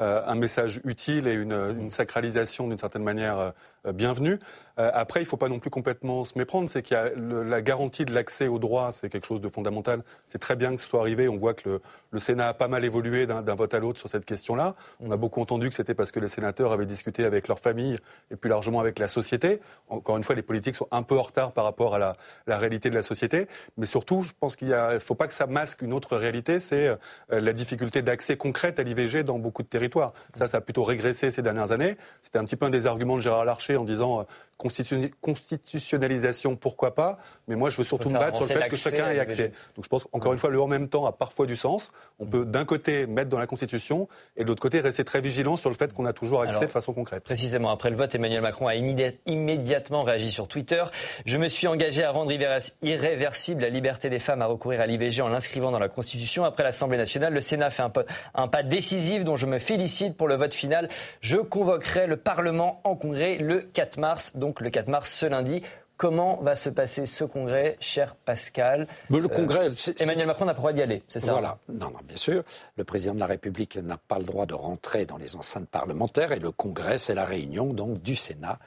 [0.00, 3.50] euh, un message utile et une, une sacralisation d'une certaine manière euh,
[3.86, 4.38] euh, bienvenue.
[4.78, 6.68] Euh, après, il faut pas non plus complètement se méprendre.
[6.68, 9.48] C'est qu'il y a le- la garantie de l'accès au droit, c'est quelque chose de
[9.48, 10.02] fondamental.
[10.26, 11.28] C'est très bien que ce soit arrivé.
[11.28, 11.80] On voit que le,
[12.10, 14.74] le Sénat a pas mal évolué d'un d'un vote à l'autre sur cette question-là.
[15.00, 17.98] On a beaucoup entendu que c'était parce que les sénateurs avaient discuté avec leurs familles
[18.30, 19.60] et plus largement avec la société.
[19.88, 22.58] Encore une fois, les politiques sont un peu en retard par rapport à la, la
[22.58, 23.48] réalité de la société.
[23.76, 26.88] Mais surtout, je pense qu'il ne faut pas que ça masque une autre réalité, c'est
[26.88, 26.96] euh,
[27.30, 30.12] la difficulté d'accès concrète à l'IVG dans beaucoup de territoires.
[30.34, 31.96] Ça, ça a plutôt régressé ces dernières années.
[32.20, 34.24] C'était un petit peu un des arguments de Gérard Larcher en disant euh,
[34.62, 39.10] constitutionnalisation, pourquoi pas, mais moi je veux surtout me battre sur le fait que chacun
[39.10, 39.52] ait accès.
[39.76, 41.92] Donc je pense encore une fois, le en même temps a parfois du sens.
[42.18, 45.56] On peut d'un côté mettre dans la Constitution et de l'autre côté rester très vigilant
[45.56, 47.24] sur le fait qu'on a toujours accès Alors, de façon concrète.
[47.24, 50.84] Précisément, après le vote, Emmanuel Macron a immédiat- immédiatement réagi sur Twitter.
[51.26, 54.86] Je me suis engagé à rendre irré- irréversible la liberté des femmes à recourir à
[54.86, 56.44] l'IVG en l'inscrivant dans la Constitution.
[56.44, 60.16] Après l'Assemblée nationale, le Sénat fait un, pas- un pas décisif dont je me félicite
[60.16, 60.88] pour le vote final.
[61.20, 65.62] Je convoquerai le Parlement en congrès le 4 mars, donc le 4 mars ce lundi.
[65.98, 70.52] Comment va se passer ce congrès, cher Pascal Mais le Euh, congrès, Emmanuel Macron n'a
[70.52, 71.58] pas le droit d'y aller, c'est ça Voilà.
[71.68, 72.42] Non, non, bien sûr.
[72.76, 76.32] Le président de la République n'a pas le droit de rentrer dans les enceintes parlementaires
[76.32, 78.58] et le Congrès, c'est la réunion donc du Sénat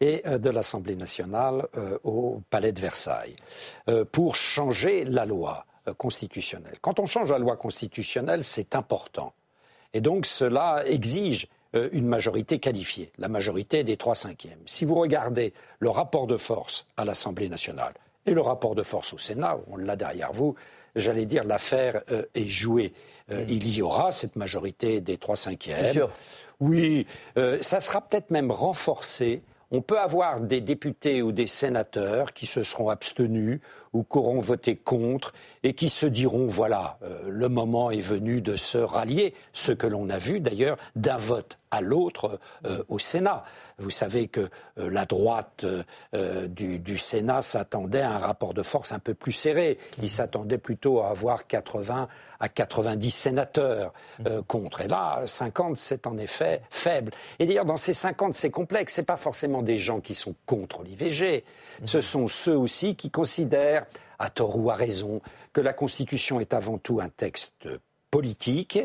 [0.00, 3.36] et euh, de l'Assemblée nationale euh, au Palais de Versailles
[3.88, 5.66] euh, pour changer la loi
[5.98, 6.76] constitutionnelle.
[6.80, 9.34] Quand on change la loi constitutionnelle, c'est important.
[9.92, 14.58] Et donc cela exige euh, une majorité qualifiée, la majorité des trois cinquièmes.
[14.66, 17.94] Si vous regardez le rapport de force à l'Assemblée nationale
[18.26, 20.54] et le rapport de force au Sénat, on l'a derrière vous,
[20.96, 22.92] j'allais dire l'affaire euh, est jouée.
[23.30, 25.86] Euh, Il y aura cette majorité des trois cinquièmes.
[25.86, 26.10] C'est sûr.
[26.60, 27.06] Oui,
[27.60, 29.42] ça sera peut-être même renforcé.
[29.70, 33.60] On peut avoir des députés ou des sénateurs qui se seront abstenus
[33.92, 38.40] ou qui auront voté contre et qui se diront voilà, euh, le moment est venu
[38.40, 39.34] de se rallier.
[39.52, 43.44] Ce que l'on a vu d'ailleurs d'un vote à l'autre euh, au Sénat.
[43.78, 44.48] Vous savez que
[44.78, 45.64] euh, la droite
[46.48, 49.78] du, du Sénat s'attendait à un rapport de force un peu plus serré.
[50.02, 52.08] Il s'attendait plutôt à avoir 80
[52.44, 53.94] à 90 sénateurs
[54.26, 54.82] euh, contre.
[54.82, 57.10] Et là, 50, c'est en effet faible.
[57.38, 58.92] Et d'ailleurs, dans ces 50, c'est complexe.
[58.92, 61.42] C'est pas forcément des gens qui sont contre l'IVG.
[61.86, 63.86] Ce sont ceux aussi qui considèrent,
[64.18, 65.22] à tort ou à raison,
[65.54, 67.66] que la Constitution est avant tout un texte
[68.10, 68.78] politique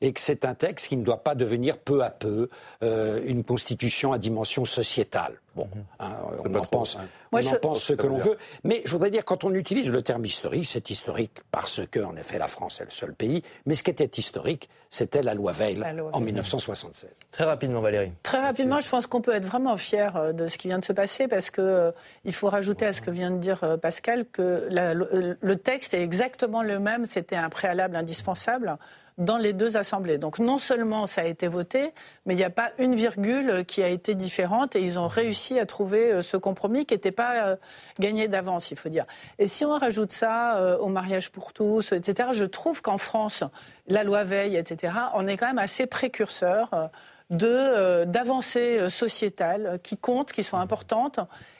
[0.00, 2.50] et que c'est un texte qui ne doit pas devenir peu à peu
[2.82, 5.40] euh, une constitution à dimension sociétale.
[5.56, 5.68] Bon,
[6.00, 6.10] hein,
[6.44, 6.98] on, pas en pense,
[7.32, 8.36] on en pense ce que l'on veut.
[8.62, 12.14] Mais je voudrais dire, quand on utilise le terme historique, c'est historique parce que, en
[12.16, 13.42] effet, la France est le seul pays.
[13.64, 16.26] Mais ce qui était historique, c'était la loi Veil La loi en Veil.
[16.26, 17.08] 1976.
[17.30, 18.12] Très rapidement, Valérie.
[18.22, 20.84] Très rapidement, je pense qu'on peut être vraiment fier euh, de ce qui vient de
[20.84, 21.90] se passer parce que euh,
[22.26, 25.56] il faut rajouter à ce que vient de dire euh, Pascal que la- le, le
[25.56, 27.06] texte est exactement le même.
[27.06, 28.76] C'était un préalable indispensable
[29.18, 30.18] dans les deux assemblées.
[30.18, 31.92] Donc non seulement ça a été voté,
[32.26, 35.58] mais il n'y a pas une virgule qui a été différente et ils ont réussi
[35.58, 37.56] à trouver euh, ce compromis qui n'était pas euh,
[37.98, 39.06] gagné d'avance, il faut dire.
[39.38, 43.42] Et si on rajoute ça euh, au mariage pour tous, etc., je trouve qu'en France,
[43.88, 46.90] la loi Veil, etc., on est quand même assez précurseur.
[47.30, 51.18] d'avancées sociétales qui comptent, qui sont importantes.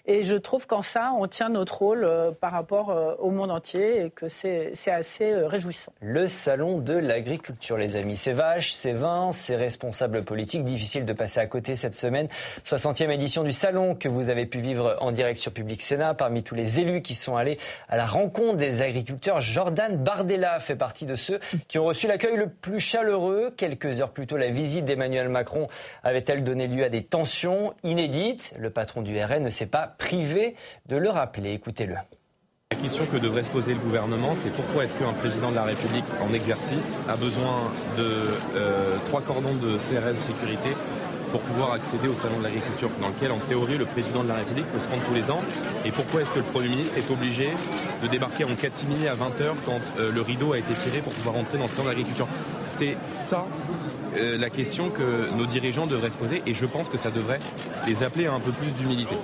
[0.08, 3.50] Et je trouve qu'en ça, on tient notre rôle euh, par rapport euh, au monde
[3.50, 5.92] entier et que c'est assez euh, réjouissant.
[6.00, 8.16] Le salon de l'agriculture, les amis.
[8.16, 10.64] C'est vaches, c'est vins, c'est responsables politiques.
[10.64, 12.28] Difficile de passer à côté cette semaine.
[12.64, 16.14] 60e édition du salon que vous avez pu vivre en direct sur Public Sénat.
[16.14, 20.76] Parmi tous les élus qui sont allés à la rencontre des agriculteurs, Jordan Bardella fait
[20.76, 23.52] partie de ceux qui ont reçu l'accueil le plus chaleureux.
[23.56, 25.66] Quelques heures plus tôt, la visite d'Emmanuel Macron
[26.04, 28.54] avait-elle donné lieu à des tensions inédites?
[28.56, 30.54] Le patron du RN ne s'est pas privé
[30.86, 31.52] de le rappeler.
[31.52, 31.94] Écoutez-le.
[32.72, 35.62] La question que devrait se poser le gouvernement, c'est pourquoi est-ce qu'un président de la
[35.62, 38.18] République en exercice a besoin de
[38.56, 40.70] euh, trois cordons de CRS de sécurité
[41.30, 44.34] pour pouvoir accéder au salon de l'agriculture, dans lequel, en théorie, le président de la
[44.34, 45.42] République peut se rendre tous les ans?
[45.84, 47.50] Et pourquoi est-ce que le Premier ministre est obligé
[48.02, 51.36] de débarquer en catimini à 20h quand euh, le rideau a été tiré pour pouvoir
[51.36, 52.26] entrer dans le salon de l'agriculture?
[52.62, 53.46] C'est ça
[54.16, 57.38] euh, la question que nos dirigeants devraient se poser, et je pense que ça devrait
[57.86, 59.14] les appeler à un peu plus d'humilité.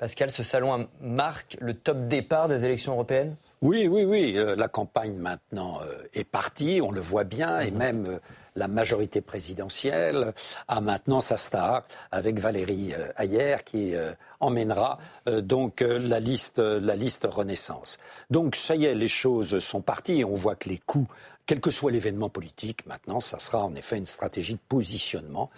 [0.00, 3.36] Pascal, ce salon marque le top départ des élections européennes?
[3.60, 4.32] Oui, oui, oui.
[4.34, 5.80] Euh, la campagne maintenant
[6.14, 7.78] est partie, on le voit bien, et mhm.
[7.78, 8.20] même
[8.56, 10.32] la majorité présidentielle
[10.68, 16.58] a maintenant sa star avec Valérie euh, Ayer qui euh, emmènera euh, donc la liste,
[16.58, 17.98] la liste Renaissance.
[18.30, 21.08] Donc ça y est, les choses sont parties on voit que les coups,
[21.46, 25.50] quel que soit l'événement politique, maintenant, ça sera en effet une stratégie de positionnement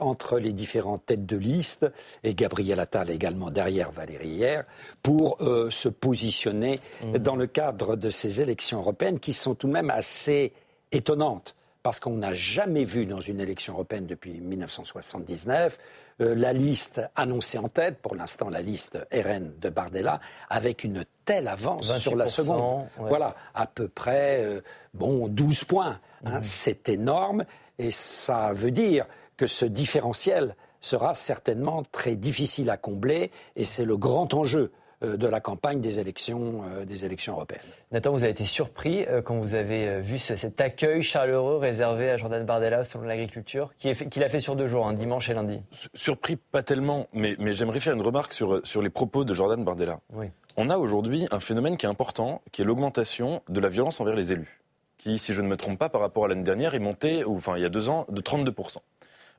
[0.00, 1.86] entre les différentes têtes de liste
[2.24, 4.64] et Gabriel Attal également derrière Valérie Hier
[5.02, 7.18] pour se positionner mmh.
[7.18, 10.52] dans le cadre de ces élections européennes qui sont tout de même assez
[10.92, 15.78] étonnantes parce qu'on n'a jamais vu dans une élection européenne depuis 1979
[16.20, 21.04] euh, la liste annoncée en tête, pour l'instant la liste RN de Bardella, avec une
[21.24, 22.88] telle avance sur la seconde.
[22.96, 24.60] Voilà, à peu près euh,
[24.94, 26.00] bon 12 points.
[26.24, 26.40] Hein.
[26.40, 26.42] Mmh.
[26.42, 27.44] C'est énorme
[27.78, 29.06] et ça veut dire
[29.38, 34.70] que ce différentiel sera certainement très difficile à combler et c'est le grand enjeu
[35.04, 37.62] euh, de la campagne des élections, euh, des élections européennes.
[37.92, 42.16] Nathan, vous avez été surpris euh, quand vous avez vu cet accueil chaleureux réservé à
[42.16, 45.62] Jordan Bardella selon l'agriculture, qu'il a fait sur deux jours, un hein, dimanche et lundi
[45.94, 49.62] Surpris, pas tellement, mais, mais j'aimerais faire une remarque sur, sur les propos de Jordan
[49.64, 50.00] Bardella.
[50.14, 50.26] Oui.
[50.56, 54.16] On a aujourd'hui un phénomène qui est important, qui est l'augmentation de la violence envers
[54.16, 54.60] les élus,
[54.96, 57.56] qui, si je ne me trompe pas, par rapport à l'année dernière, est monté, enfin
[57.56, 58.78] il y a deux ans, de 32%.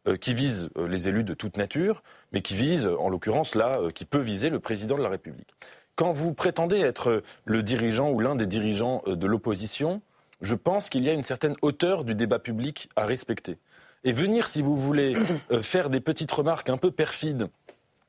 [0.09, 3.77] Euh, qui vise euh, les élus de toute nature, mais qui vise, en l'occurrence là,
[3.77, 5.53] euh, qui peut viser le président de la République.
[5.95, 10.01] Quand vous prétendez être le dirigeant ou l'un des dirigeants de l'opposition,
[10.41, 13.57] je pense qu'il y a une certaine hauteur du débat public à respecter.
[14.05, 15.15] Et venir, si vous voulez,
[15.61, 17.49] faire des petites remarques un peu perfides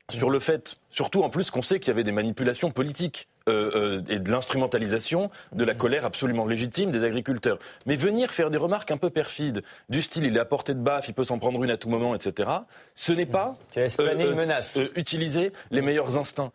[0.08, 3.70] sur le fait, surtout en plus qu'on sait qu'il y avait des manipulations politiques euh,
[3.74, 7.58] euh, et de l'instrumentalisation de la colère absolument légitime des agriculteurs.
[7.86, 10.80] Mais venir faire des remarques un peu perfides, du style il est à portée de
[10.80, 12.48] baffe, il peut s'en prendre une à tout moment, etc.,
[12.94, 16.52] ce n'est pas euh, utiliser les meilleurs instincts.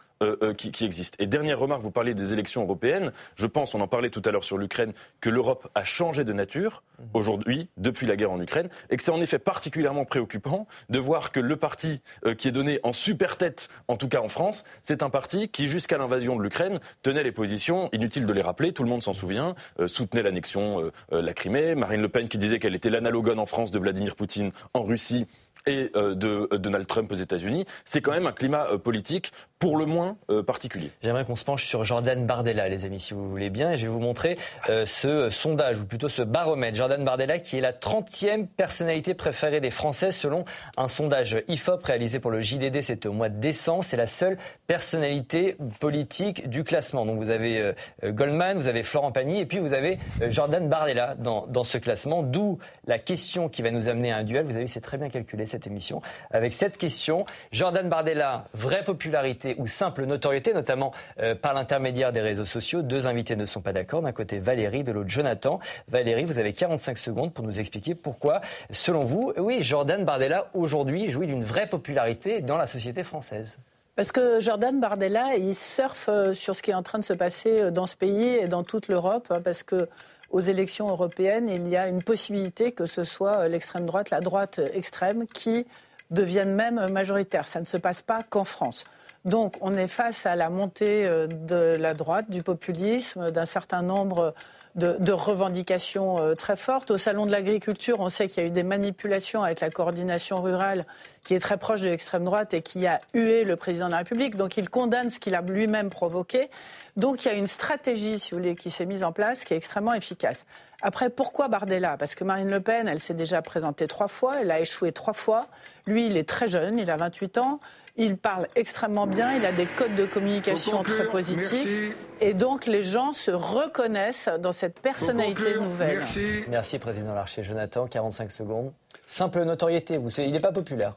[0.57, 1.17] Qui, qui, existent.
[1.19, 3.11] Et dernière remarque, vous parlez des élections européennes.
[3.35, 6.33] Je pense, on en parlait tout à l'heure sur l'Ukraine, que l'Europe a changé de
[6.33, 10.99] nature aujourd'hui, depuis la guerre en Ukraine, et que c'est en effet particulièrement préoccupant de
[10.99, 12.01] voir que le parti
[12.37, 15.67] qui est donné en super tête, en tout cas en France, c'est un parti qui,
[15.67, 19.13] jusqu'à l'invasion de l'Ukraine, tenait les positions, inutile de les rappeler, tout le monde s'en
[19.13, 22.89] souvient, euh, soutenait l'annexion, euh, euh, la Crimée, Marine Le Pen qui disait qu'elle était
[22.89, 25.25] l'analogone en France de Vladimir Poutine en Russie
[25.67, 30.17] et de Donald Trump aux États-Unis, c'est quand même un climat politique pour le moins
[30.45, 30.91] particulier.
[31.01, 33.83] J'aimerais qu'on se penche sur Jordan Bardella, les amis, si vous voulez bien, et je
[33.83, 34.37] vais vous montrer
[34.85, 36.77] ce sondage, ou plutôt ce baromètre.
[36.77, 40.45] Jordan Bardella, qui est la 30e personnalité préférée des Français selon
[40.77, 43.83] un sondage IFOP réalisé pour le JDD, c'était au mois de décembre.
[43.83, 44.37] C'est la seule
[44.67, 47.05] personnalité politique du classement.
[47.05, 47.73] Donc vous avez euh,
[48.11, 51.77] Goldman, vous avez Florent Pagny et puis vous avez euh, Jordan Bardella dans, dans ce
[51.77, 52.23] classement.
[52.23, 54.45] D'où la question qui va nous amener à un duel.
[54.45, 56.01] Vous avez vu, c'est très bien calculé cette émission.
[56.31, 62.21] Avec cette question, Jordan Bardella, vraie popularité ou simple notoriété, notamment euh, par l'intermédiaire des
[62.21, 62.81] réseaux sociaux.
[62.81, 64.01] Deux invités ne sont pas d'accord.
[64.01, 65.59] D'un côté Valérie, de l'autre Jonathan.
[65.87, 71.11] Valérie, vous avez 45 secondes pour nous expliquer pourquoi, selon vous, oui, Jordan Bardella aujourd'hui
[71.11, 73.57] jouit d'une vraie popularité dans la société française.
[73.95, 77.13] Parce que Jordan Bardella, il surfe euh, sur ce qui est en train de se
[77.13, 79.87] passer euh, dans ce pays et dans toute l'Europe, hein, parce que
[80.31, 84.59] aux élections européennes, il y a une possibilité que ce soit l'extrême droite, la droite
[84.73, 85.65] extrême, qui
[86.11, 87.45] devienne même majoritaire.
[87.45, 88.83] Ça ne se passe pas qu'en France.
[89.25, 94.33] Donc, on est face à la montée de la droite, du populisme, d'un certain nombre
[94.75, 96.91] de, revendications euh, très fortes.
[96.91, 100.41] Au Salon de l'agriculture, on sait qu'il y a eu des manipulations avec la coordination
[100.41, 100.83] rurale
[101.23, 103.99] qui est très proche de l'extrême droite et qui a hué le président de la
[103.99, 104.35] République.
[104.35, 106.49] Donc il condamne ce qu'il a lui-même provoqué.
[106.97, 109.53] Donc il y a une stratégie, si vous voulez, qui s'est mise en place qui
[109.53, 110.45] est extrêmement efficace.
[110.81, 111.95] Après, pourquoi Bardella?
[111.97, 115.13] Parce que Marine Le Pen, elle s'est déjà présentée trois fois, elle a échoué trois
[115.13, 115.45] fois.
[115.87, 117.59] Lui, il est très jeune, il a 28 ans.
[117.97, 121.95] Il parle extrêmement bien, il a des codes de communication très positifs.
[122.19, 126.03] Et donc les gens se reconnaissent dans cette personnalité nouvelle.
[126.49, 126.79] Merci.
[126.79, 127.43] Président Larcher.
[127.43, 128.73] Jonathan, 45 secondes.
[129.05, 130.95] Simple notoriété, vous, il n'est pas populaire.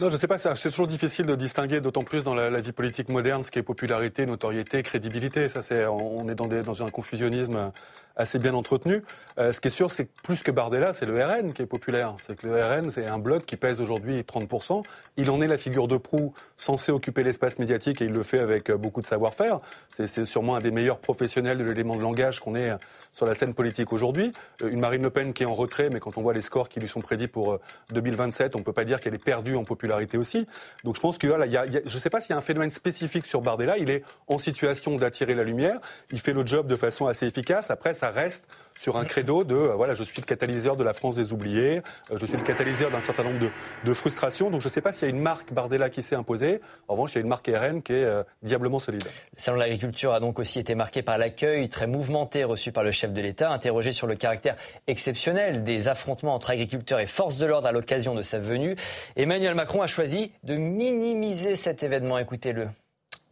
[0.00, 2.70] Non, je ne sais pas, c'est toujours difficile de distinguer, d'autant plus dans la, vie
[2.70, 5.48] politique moderne, ce qui est popularité, notoriété, crédibilité.
[5.48, 7.72] Ça, c'est, on est dans, des, dans un confusionnisme
[8.18, 9.02] assez bien entretenu.
[9.38, 11.66] Euh, ce qui est sûr, c'est que plus que Bardella, c'est le RN qui est
[11.66, 12.14] populaire.
[12.18, 14.84] C'est que le RN, c'est un bloc qui pèse aujourd'hui 30%.
[15.16, 18.40] Il en est la figure de proue censée occuper l'espace médiatique et il le fait
[18.40, 19.58] avec beaucoup de savoir-faire.
[19.88, 22.72] C'est sûrement un des meilleurs professionnels de l'élément de langage qu'on ait
[23.18, 24.32] sur la scène politique aujourd'hui.
[24.62, 26.68] Euh, une Marine Le Pen qui est en retrait, mais quand on voit les scores
[26.68, 27.58] qui lui sont prédits pour
[27.92, 30.46] 2027, on ne peut pas dire qu'elle est perdue en popularité aussi.
[30.84, 32.42] Donc je pense que voilà, y a, je ne sais pas s'il y a un
[32.42, 33.76] phénomène spécifique sur Bardella.
[33.78, 35.80] Il est en situation d'attirer la lumière.
[36.12, 37.72] Il fait le job de façon assez efficace.
[37.72, 38.46] Après, ça reste
[38.78, 41.82] sur un credo de euh, voilà, je suis le catalyseur de la France des oubliés,
[42.12, 43.38] euh, je suis le catalyseur d'un certain nombre
[43.84, 44.50] de, frustrations.
[44.50, 46.60] Donc je ne sais pas s'il y a une marque Bardella qui s'est imposée.
[46.86, 49.02] En revanche, il y a une marque RN qui est euh, diablement solide.
[49.04, 52.84] Le salon de l'agriculture a donc aussi été marqué par l'accueil très mouvementé reçu par
[52.84, 57.36] le chef de l'État, interrogé sur le caractère exceptionnel des affrontements entre agriculteurs et forces
[57.36, 58.76] de l'ordre à l'occasion de sa venue.
[59.16, 62.18] Emmanuel Macron a choisi de minimiser cet événement.
[62.18, 62.68] Écoutez-le.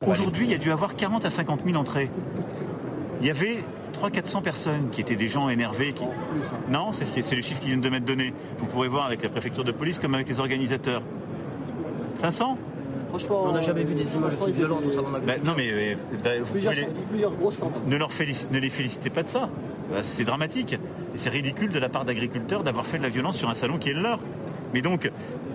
[0.05, 2.11] Aujourd'hui, il y a dû avoir 40 à 50 000 entrées.
[3.21, 3.59] Il y avait
[3.97, 5.93] 300-400 personnes qui étaient des gens énervés.
[5.93, 6.05] Qui...
[6.71, 8.33] Non, c'est ce les chiffres qui viennent de m'être donnés.
[8.59, 11.03] Vous pourrez voir avec la préfecture de police comme avec les organisateurs.
[12.19, 12.57] 500
[13.09, 16.31] Franchement, on n'a jamais vu des images aussi violentes au salon bah, non, mais bah,
[16.51, 18.11] plusieurs, grosses ne, leur
[18.51, 19.49] ne les félicitez pas de ça.
[19.91, 20.75] Bah, c'est dramatique.
[20.75, 23.79] Et c'est ridicule de la part d'agriculteurs d'avoir fait de la violence sur un salon
[23.79, 24.19] qui est le leur.
[24.75, 25.11] Mais donc,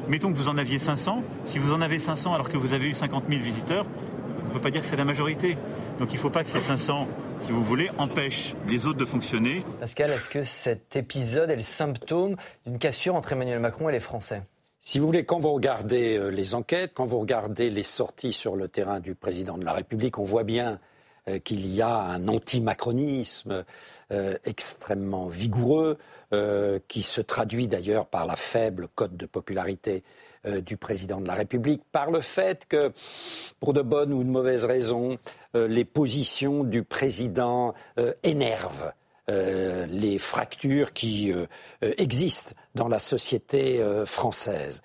[0.08, 1.24] mettons que vous en aviez 500.
[1.44, 3.86] Si vous en avez 500 alors que vous avez eu 50 000 visiteurs,
[4.44, 5.58] on ne peut pas dire que c'est la majorité.
[6.02, 9.06] Donc il ne faut pas que ces 500, si vous voulez, empêchent les autres de
[9.06, 9.60] fonctionner.
[9.80, 14.00] Pascal, est-ce que cet épisode est le symptôme d'une cassure entre Emmanuel Macron et les
[14.00, 14.42] Français?
[14.80, 18.56] Si vous voulez, quand vous regardez euh, les enquêtes, quand vous regardez les sorties sur
[18.56, 20.80] le terrain du président de la République, on voit bien
[21.28, 23.64] euh, qu'il y a un anti-macronisme
[24.12, 26.00] euh, extrêmement vigoureux,
[26.88, 30.02] qui se traduit d'ailleurs par la faible cote de popularité
[30.48, 32.92] euh, du président de la République, par le fait que,
[33.60, 35.20] pour de bonnes ou de mauvaises raisons,
[35.54, 38.94] les positions du président euh, énervent.
[39.28, 41.32] les fractures qui
[41.82, 44.82] existent dans la société française.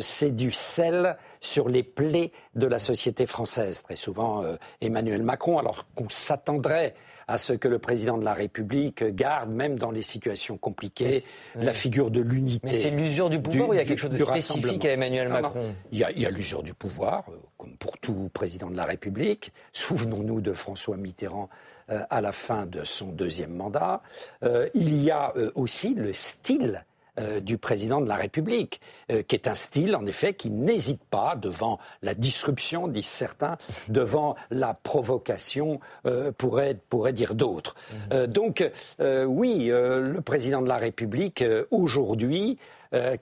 [0.00, 3.82] c'est du sel sur les plaies de la société française.
[3.82, 4.42] Très souvent,
[4.80, 6.94] Emmanuel Macron, alors qu'on s'attendrait
[7.30, 11.22] à ce que le président de la République garde, même dans les situations compliquées,
[11.54, 12.66] la figure de l'unité.
[12.66, 15.28] Mais c'est l'usure du pouvoir ou il y a quelque chose de spécifique à Emmanuel
[15.28, 19.52] Macron Il y a, l'usure du pouvoir, euh, comme pour tout président de la République.
[19.72, 21.48] Souvenons-nous de François Mitterrand
[21.90, 24.02] euh, à la fin de son deuxième mandat.
[24.42, 26.84] Euh, il y a aussi le style
[27.18, 31.02] euh, du président de la République, euh, qui est un style, en effet, qui n'hésite
[31.04, 37.74] pas devant la disruption, disent certains, devant la provocation, euh, pourrait, pourrait dire d'autres.
[38.12, 38.26] Mhm.
[38.26, 38.70] donc,
[39.00, 42.58] oui, le président de la République, aujourd'hui,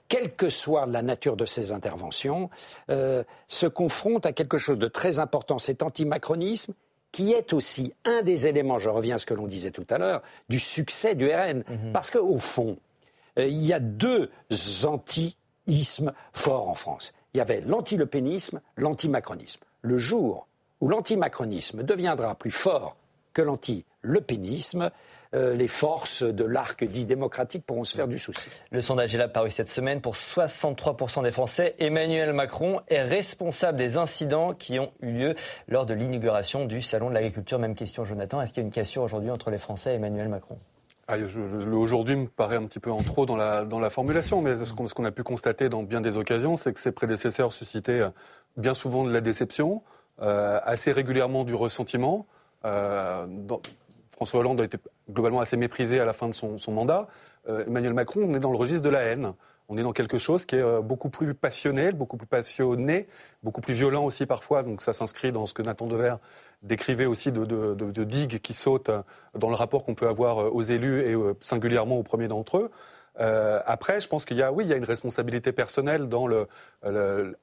[0.07, 2.49] quelle que soit la nature de ses interventions,
[2.87, 6.73] se confronte à quelque chose de très important, cet antimacronisme
[7.11, 9.97] qui est aussi un des éléments, je reviens à ce que l'on disait tout à
[9.97, 11.63] l'heure, du succès du RN.
[11.67, 11.91] Mhm.
[11.91, 12.77] Parce qu'au fond,
[13.47, 14.29] il y a deux
[14.83, 17.13] anti-ismes forts en France.
[17.33, 19.61] Il y avait l'anti-lepénisme, l'anti-macronisme.
[19.81, 20.47] Le jour
[20.81, 22.95] où l'anti-macronisme deviendra plus fort
[23.33, 24.91] que l'anti-lepénisme,
[25.35, 28.49] euh, les forces de l'arc dit démocratique pourront se faire du souci.
[28.71, 30.01] Le sondage est là paru cette semaine.
[30.01, 35.35] Pour 63% des Français, Emmanuel Macron est responsable des incidents qui ont eu lieu
[35.67, 37.59] lors de l'inauguration du Salon de l'agriculture.
[37.59, 38.41] Même question, Jonathan.
[38.41, 40.57] Est-ce qu'il y a une cassure aujourd'hui entre les Français et Emmanuel Macron?
[41.11, 41.17] Ah,
[41.73, 45.11] Aujourd'hui me paraît un petit peu en trop dans la, formulation, mais ce qu'on a
[45.11, 48.09] pu constater dans bien des occasions, c'est que ses prédécesseurs suscitaient euh,
[48.57, 49.81] bien souvent de la déception,
[50.21, 52.27] euh, assez régulièrement du ressentiment.
[52.63, 53.25] Euh,
[54.11, 54.77] François Hollande a été
[55.09, 57.07] globalement assez méprisé à la fin de son, mandat.
[57.47, 59.33] Emmanuel Macron, on est dans le registre de la haine.
[59.69, 63.07] On est dans quelque chose qui est euh, beaucoup plus passionnel, beaucoup plus passionné,
[63.43, 64.63] beaucoup plus violent aussi parfois.
[64.63, 66.15] Donc ça s'inscrit dans ce que Nathan Dever
[66.63, 69.03] décrivait aussi de, digues qui sautent euh,
[69.37, 72.71] dans le rapport qu'on peut avoir aux élus et singulièrement aux premiers d'entre eux.
[73.19, 76.25] Euh, après, je pense qu'il y a, oui, il y a une responsabilité personnelle dans
[76.25, 76.47] le,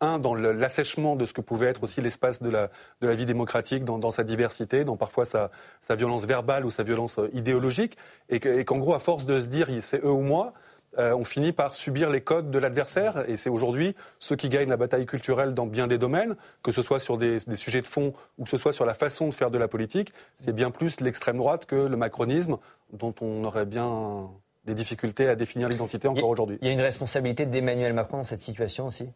[0.01, 2.71] un, dans l'assèchement de ce que pouvait être aussi l'espace de la,
[3.03, 6.71] de la vie démocratique, dans, dans sa diversité, dans parfois sa, sa, violence verbale ou
[6.71, 7.99] sa violence idéologique,
[8.31, 10.55] et qu'en gros, à force de se dire c'est eux ou moi,
[10.99, 13.29] euh, on finit par subir les codes de l'adversaire.
[13.29, 16.83] Et c'est aujourd'hui ceux qui gagnent la bataille culturelle dans bien des domaines, que ce
[16.83, 19.35] soit sur des, des, sujets de fond ou que ce soit sur la façon de
[19.35, 20.13] faire de la politique.
[20.37, 22.57] C'est bien plus l'extrême droite que le macronisme,
[22.93, 24.31] dont on aurait bien
[24.65, 26.59] des difficultés à définir l'identité encore aujourd'hui.
[26.61, 29.09] Il y a une responsabilité d'Emmanuel Macron dans cette situation aussi?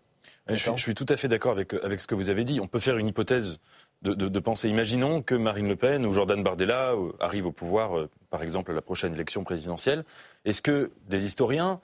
[0.49, 2.61] Je suis, tout à fait d'accord avec, avec ce que vous avez dit.
[2.61, 3.59] On peut faire une hypothèse
[4.03, 4.69] de, pensée.
[4.69, 8.71] Imaginons que Marine Le Pen ou Jordan Bardella euh, arrivent au pouvoir, euh, par exemple,
[8.71, 10.05] à la prochaine élection présidentielle.
[10.45, 11.81] Est-ce que des historiens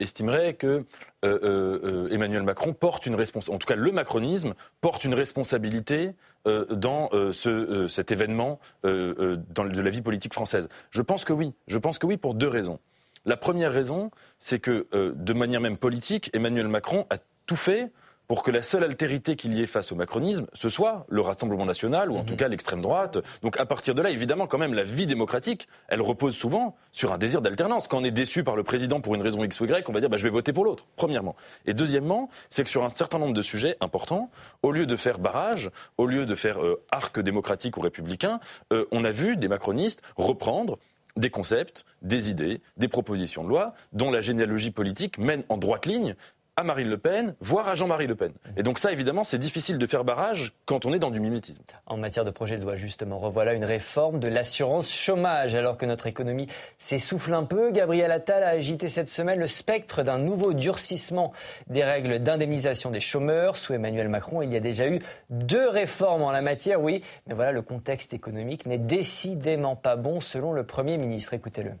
[0.00, 0.84] estimerait que
[1.22, 6.14] Emmanuel Macron porte une responsabilité, en tout cas le macronisme porte une responsabilité
[6.44, 10.68] dans ce, cet événement de la vie politique française?
[10.90, 11.52] Je pense que oui.
[11.68, 12.80] Je pense que oui pour deux raisons.
[13.24, 17.92] La première raison, c'est que, de manière même politique, Emmanuel Macron a tout fait
[18.28, 21.66] pour que la seule altérité qu'il y ait face au macronisme, ce soit le Rassemblement
[21.66, 22.38] national, ou en tout mhm.
[22.38, 23.18] cas l'extrême droite.
[23.42, 27.12] Donc à partir de là, évidemment, quand même, la vie démocratique, elle repose souvent sur
[27.12, 27.88] un désir d'alternance.
[27.88, 30.00] Quand on est déçu par le président pour une raison X ou Y, on va
[30.00, 31.36] dire bah, je vais voter pour l'autre, premièrement.
[31.66, 34.30] Et deuxièmement, c'est que sur un certain nombre de sujets importants,
[34.62, 38.40] au lieu de faire barrage, au lieu de faire euh, arc démocratique ou républicain,
[38.72, 40.78] euh, on a vu des macronistes reprendre
[41.16, 45.86] des concepts, des idées, des propositions de loi dont la généalogie politique mène en droite
[45.86, 46.14] ligne
[46.56, 48.32] à Marine Le Pen, voire à Jean-Marie Le Pen.
[48.58, 51.62] Et donc ça, évidemment, c'est difficile de faire barrage quand on est dans du mimétisme.
[51.86, 55.54] En matière de projet de loi, justement, revoilà une réforme de l'assurance chômage.
[55.54, 56.48] Alors que notre économie
[56.78, 61.32] s'essouffle un peu, Gabriel Attal a agité cette semaine le spectre d'un nouveau durcissement
[61.68, 63.56] des règles d'indemnisation des chômeurs.
[63.56, 64.98] Sous Emmanuel Macron, il y a déjà eu
[65.30, 67.02] deux réformes en la matière, oui.
[67.26, 71.32] Mais voilà, le contexte économique n'est décidément pas bon, selon le Premier ministre.
[71.32, 71.72] Écoutez-le.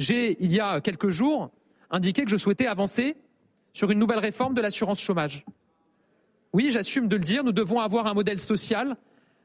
[0.00, 1.50] J'ai, il y a quelques jours,
[1.90, 3.16] indiqué que je souhaitais avancer
[3.72, 5.44] sur une nouvelle réforme de l'assurance chômage.
[6.52, 8.96] Oui, j'assume de le dire, nous devons avoir un modèle social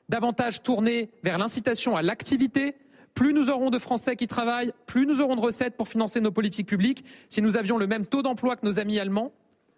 [0.09, 2.75] davantage tourné vers l'incitation à l'activité.
[3.13, 6.31] Plus nous aurons de Français qui travaillent, plus nous aurons de recettes pour financer nos
[6.31, 7.05] politiques publiques.
[7.29, 9.31] Si nous avions le même taux d'emploi que nos amis allemands,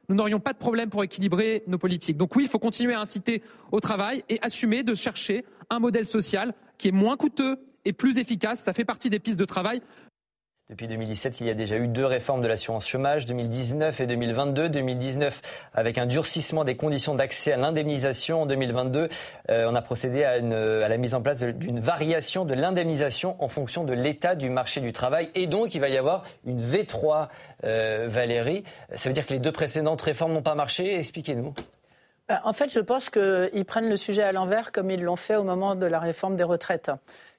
[0.10, 2.18] nous n'aurions pas de problème pour équilibrer nos politiques.
[2.18, 6.06] Donc oui, il faut continuer à inciter au travail et assumer de chercher un modèle
[6.06, 8.62] social qui est moins coûteux et plus efficace.
[8.62, 9.82] Ça fait partie des pistes de travail.
[10.70, 14.68] Depuis 2017, il y a déjà eu deux réformes de l'assurance chômage, 2019 et 2022.
[14.68, 18.42] 2019 avec un durcissement des conditions d'accès à l'indemnisation.
[18.42, 19.08] En 2022,
[19.50, 23.86] euh, on a procédé à, la mise en place d'une variation de l'indemnisation en fonction
[23.86, 25.32] de l'état du marché du travail.
[25.36, 27.30] Et donc, il va y avoir une V3,
[27.64, 28.66] euh, Valérie.
[28.94, 31.54] Ça veut dire que les deux précédentes réformes n'ont pas marché Expliquez-nous.
[32.28, 35.38] Ben, en fait, je pense qu'ils prennent le sujet à l'envers comme ils l'ont fait
[35.38, 36.92] au moment de la réforme des retraites.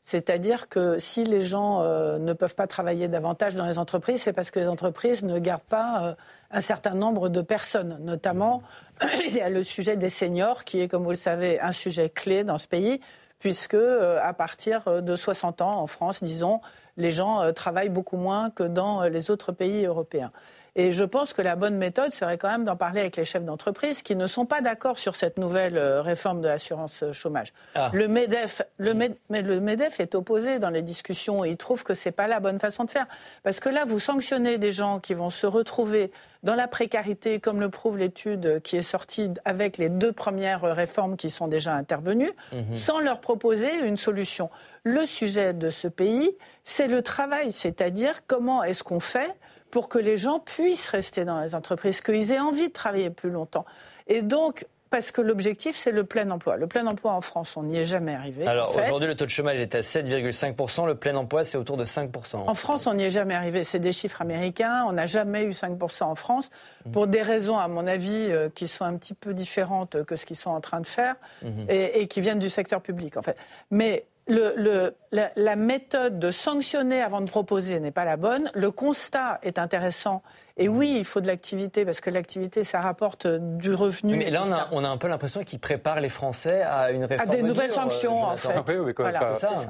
[0.09, 4.32] C'est-à-dire que si les gens euh, ne peuvent pas travailler davantage dans les entreprises, c'est
[4.32, 6.14] parce que les entreprises ne gardent pas euh,
[6.50, 7.98] un certain nombre de personnes.
[8.00, 8.62] Notamment,
[9.26, 12.09] il y a le sujet des seniors, qui est, comme vous le savez, un sujet
[12.09, 13.02] clé dans ce pays,
[13.38, 16.62] puisque euh, à partir de 60 ans, en France, disons,
[16.99, 20.30] les gens travaillent beaucoup moins que dans les autres pays européens.
[20.78, 23.44] Et je pense que la bonne méthode serait quand même d'en parler avec les chefs
[23.44, 27.53] d'entreprise qui ne sont pas d'accord sur cette nouvelle euh, réforme de l'assurance euh, chômage.
[27.74, 27.90] Ah.
[27.92, 31.44] Le MEDEF, le, mais le MEDEF est opposé dans les discussions.
[31.44, 33.07] Il trouve que c'est pas la bonne façon de faire.
[33.42, 36.12] Parce que là, vous sanctionnez des gens qui vont se retrouver
[36.43, 41.16] dans la précarité, comme le prouve l'étude qui est sortie avec les deux premières réformes
[41.16, 42.76] qui sont déjà intervenues, mhm.
[42.76, 44.51] sans leur proposer une solution.
[44.84, 46.30] Le sujet de ce pays,
[46.62, 49.36] c'est le travail, c'est-à-dire comment est-ce qu'on fait
[49.70, 53.30] pour que les gens puissent rester dans les entreprises, qu'ils aient envie de travailler plus
[53.30, 53.66] longtemps.
[54.07, 56.57] Et donc, parce que l'objectif, c'est le plein emploi.
[56.57, 58.47] Le plein emploi en France, on n'y est jamais arrivé.
[58.47, 61.84] Alors aujourd'hui, le taux de chômage est à 7,5%, le plein emploi, c'est autour de
[61.84, 62.36] 5%.
[62.47, 63.64] En France, on n'y est jamais arrivé.
[63.64, 64.84] C'est des chiffres américains.
[64.89, 66.51] On n'a jamais eu 5% en France,
[66.86, 66.91] mmh.
[66.91, 70.26] pour des raisons, à mon avis, euh, qui sont un petit peu différentes que ce
[70.26, 71.49] qu'ils sont en train de faire, mmh.
[71.68, 73.36] et, et, qui viennent du secteur public, en fait.
[73.70, 78.51] Mais le, la, méthode de sanctionner avant de proposer n'est pas la bonne.
[78.55, 80.22] Le constat est intéressant.
[80.59, 84.16] Et oui, il faut de l'activité parce que l'activité, ça rapporte du revenu.
[84.16, 87.04] Mais là, on a, on a un peu l'impression qu'il prépare les Français à une
[87.04, 87.30] réforme.
[87.30, 88.50] À des nouvelles sanctions, en fait.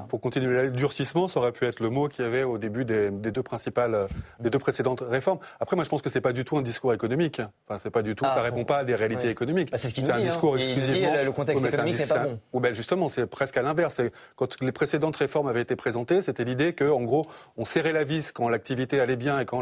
[0.07, 2.85] Pour continuer le durcissement, ça aurait pu être le mot qu'il y avait au début
[2.85, 4.07] des, deux principales,
[4.39, 5.37] des deux précédentes réformes.
[5.59, 7.39] Après, moi, je pense que c'est pas du tout un discours économique.
[7.67, 8.25] Enfin, c'est pas du tout.
[8.25, 9.71] ça ah, répond pas à des réalités économiques.
[9.71, 10.21] Bah, c'est un hein.
[10.21, 11.13] discours exclusivement.
[11.23, 12.39] le contexte économique n'est pas bon.
[12.53, 14.01] Ou ben justement, c'est presque à l'inverse.
[14.35, 17.25] Quand les précédentes réformes avaient été présentées, c'était l'idée que, en gros,
[17.57, 19.61] on serrait la vis quand l'activité allait bien et quand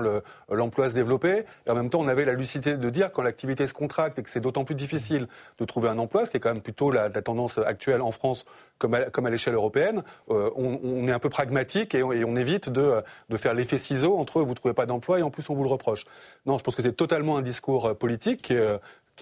[0.49, 3.67] l'emploi se développait, et en même temps, on avait la lucidité de dire quand l'activité
[3.67, 5.27] se contracte et que c'est d'autant plus difficile
[5.59, 8.45] de trouver un emploi, ce qui est quand même plutôt la, tendance actuelle en France
[8.77, 13.01] comme à, l'échelle européenne, euh, on, est un peu pragmatique et on, évite de,
[13.35, 15.69] faire l'effet ciseau entre vous ne trouvez pas d'emploi et en plus on vous le
[15.69, 16.05] reproche.
[16.45, 18.55] Non, je pense que c'est totalement un discours politique qui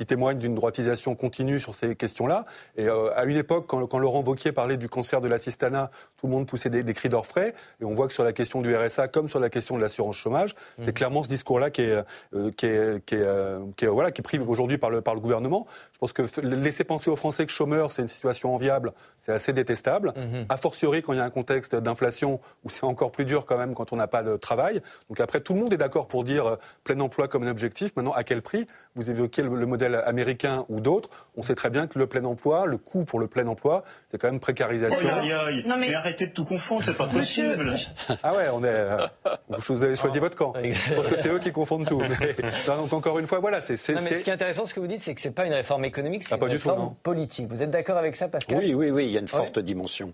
[0.03, 2.45] témoigne d'une droitisation continue sur ces questions-là.
[2.75, 6.27] Et euh, à une époque, quand, quand, Laurent Vauquier parlait du cancer de l'assistanat, tout
[6.27, 7.53] le monde poussait des, des cris d'orfraie.
[7.79, 10.17] Et on voit que sur la question du RSA, comme sur la question de l'assurance
[10.17, 10.93] chômage, c'est mhm.
[10.93, 14.21] clairement ce discours-là qui est, euh, qui est, qui est, euh, qui est, voilà, qui
[14.21, 15.65] est pris aujourd'hui par le, par le gouvernement.
[15.93, 19.53] Je pense que laisser penser aux Français que chômeur, c'est une situation enviable, c'est assez
[19.53, 20.13] détestable.
[20.17, 20.45] Mhm.
[20.49, 23.57] A fortiori, quand il y a un contexte d'inflation où c'est encore plus dur quand
[23.57, 24.81] même quand on n'a pas de travail.
[25.09, 27.95] Donc après, tout le monde est d'accord pour dire plein emploi comme un objectif.
[27.95, 28.67] Maintenant, à quel prix?
[28.95, 32.07] Vous évoquez le, le modèle modèle américain ou d'autres, on sait très bien que le
[32.07, 35.07] plein emploi, le coût pour le plein emploi, c'est quand même précarisation.
[35.11, 35.63] Oh, aïe, aïe.
[35.65, 35.95] Non, mais- mais...
[35.95, 37.73] arrêtez de tout confondre, c'est pas possible.
[38.23, 38.67] Ah ouais, on est.
[38.67, 38.97] euh,
[39.49, 40.53] vous avez choisi votre camp.
[40.95, 41.99] Pense que c'est eux qui confondent tout.
[42.19, 42.35] Mais,
[42.67, 43.75] non, donc encore une fois, voilà, c'est.
[43.77, 43.91] ce
[44.23, 46.33] qui est intéressant, ce que vous dites, c'est que c'est pas une réforme économique, c'est
[46.33, 47.47] Ah, une tout, réforme politique.
[47.49, 48.57] Vous êtes d'accord avec ça, Pascal?
[48.57, 49.31] Oui, oui, oui, il y a une Ouais.
[49.31, 50.13] forte dimension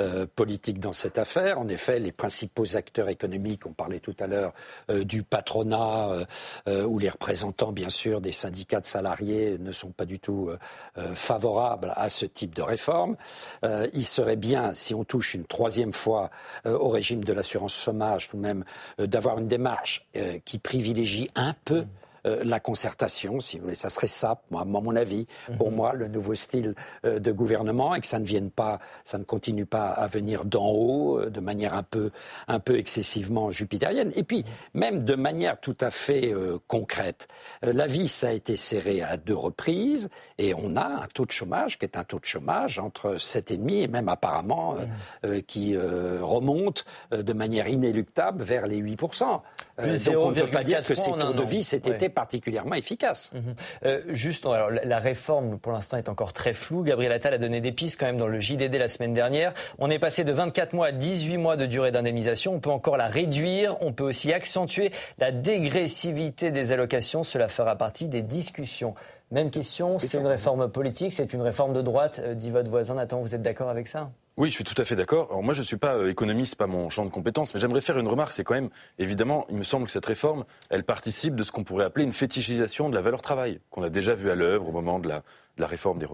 [0.00, 1.58] euh, politique dans cette affaire.
[1.58, 4.52] En effet, les principaux acteurs économiques, on parlait tout à l'heure
[4.90, 6.24] euh, du patronat, euh,
[6.68, 10.48] euh, où les représentants, bien sûr, des syndicats de salariés ne sont pas du tout
[10.48, 10.58] euh,
[10.98, 13.16] euh, favorables à ce type de réforme.
[13.64, 16.30] Euh, il serait bien, si on touche une troisième fois
[16.64, 18.64] au régime de l'assurance chômage, tout de même,
[18.98, 20.06] d'avoir une démarche
[20.44, 21.84] qui privilégie un peu
[22.26, 25.26] euh, la concertation, si vous voulez, ça serait ça, moi, à mon avis,
[25.58, 29.18] pour moi, le nouveau style euh, de gouvernement, et que ça ne vienne pas, ça
[29.18, 32.10] ne continue pas à venir d'en haut, euh, de manière un peu,
[32.48, 34.12] un peu excessivement jupitérienne.
[34.16, 34.44] Et puis,
[34.74, 37.28] même de manière tout à fait euh, concrète,
[37.64, 40.08] euh, la vie, ça a été serré à deux reprises,
[40.38, 43.82] et on a un taux de chômage qui est un taux de chômage entre 7,5
[43.82, 44.84] et même apparemment euh,
[45.24, 49.40] euh, qui euh, remonte euh, de manière inéluctable vers les 8%.
[49.80, 52.08] Euh, Plus donc on ne peut pas dire 0,4 que ces un de vie été
[52.10, 53.32] particulièrement efficaces.
[53.34, 53.54] Mhm.
[53.84, 56.82] Euh, juste, alors, la, la réforme, pour l'instant, est encore très floue.
[56.82, 59.54] Gabriel Attal a donné des pistes quand même dans le JDD la semaine dernière.
[59.78, 62.54] On est passé de 24 mois à 18 mois de durée d'indemnisation.
[62.54, 63.76] On peut encore la réduire.
[63.80, 67.22] On peut aussi accentuer la dégressivité des allocations.
[67.22, 68.94] Cela fera partie des discussions.
[69.30, 72.94] Même question, c'est une réforme politique, c'est une réforme de droite, euh, dit votre voisin.
[72.94, 74.10] Nathan, vous êtes d'accord avec ça?
[74.40, 75.26] Oui, je suis tout à fait d'accord.
[75.28, 77.82] Alors moi, je ne suis pas euh, économiste, pas mon champ de compétences, mais j'aimerais
[77.82, 78.32] faire une remarque.
[78.32, 81.62] C'est quand même, évidemment, il me semble que cette réforme, elle participe de ce qu'on
[81.62, 84.72] pourrait appeler une fétichisation de la valeur travail, qu'on a déjà vu à l'œuvre au
[84.72, 86.06] moment de la, de la réforme des,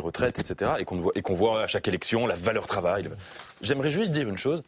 [0.00, 3.08] retraites, etc., et qu'on voit, et qu'on voit à chaque élection la valeur travail.
[3.62, 4.64] J'aimerais juste dire une chose.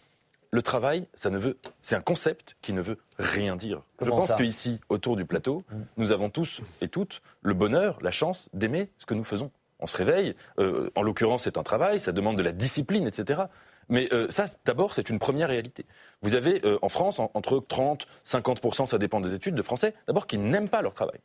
[0.53, 3.83] Le travail, ça ne veut, c'est un concept qui ne veut rien dire.
[3.97, 5.65] Comment je pense qu'ici, autour du plateau,
[5.97, 9.51] nous avons tous et toutes le bonheur, la chance d'aimer ce que nous faisons.
[9.81, 13.43] On se réveille, euh, en l'occurrence c'est un travail, ça demande de la discipline, etc.
[13.89, 15.87] Mais euh, ça, d'abord, c'est une première réalité.
[16.23, 19.95] Vous avez euh, en France en- entre 30, 50%, ça dépend des études, de Français,
[20.09, 21.21] d'abord qui n'aiment pas leur travail,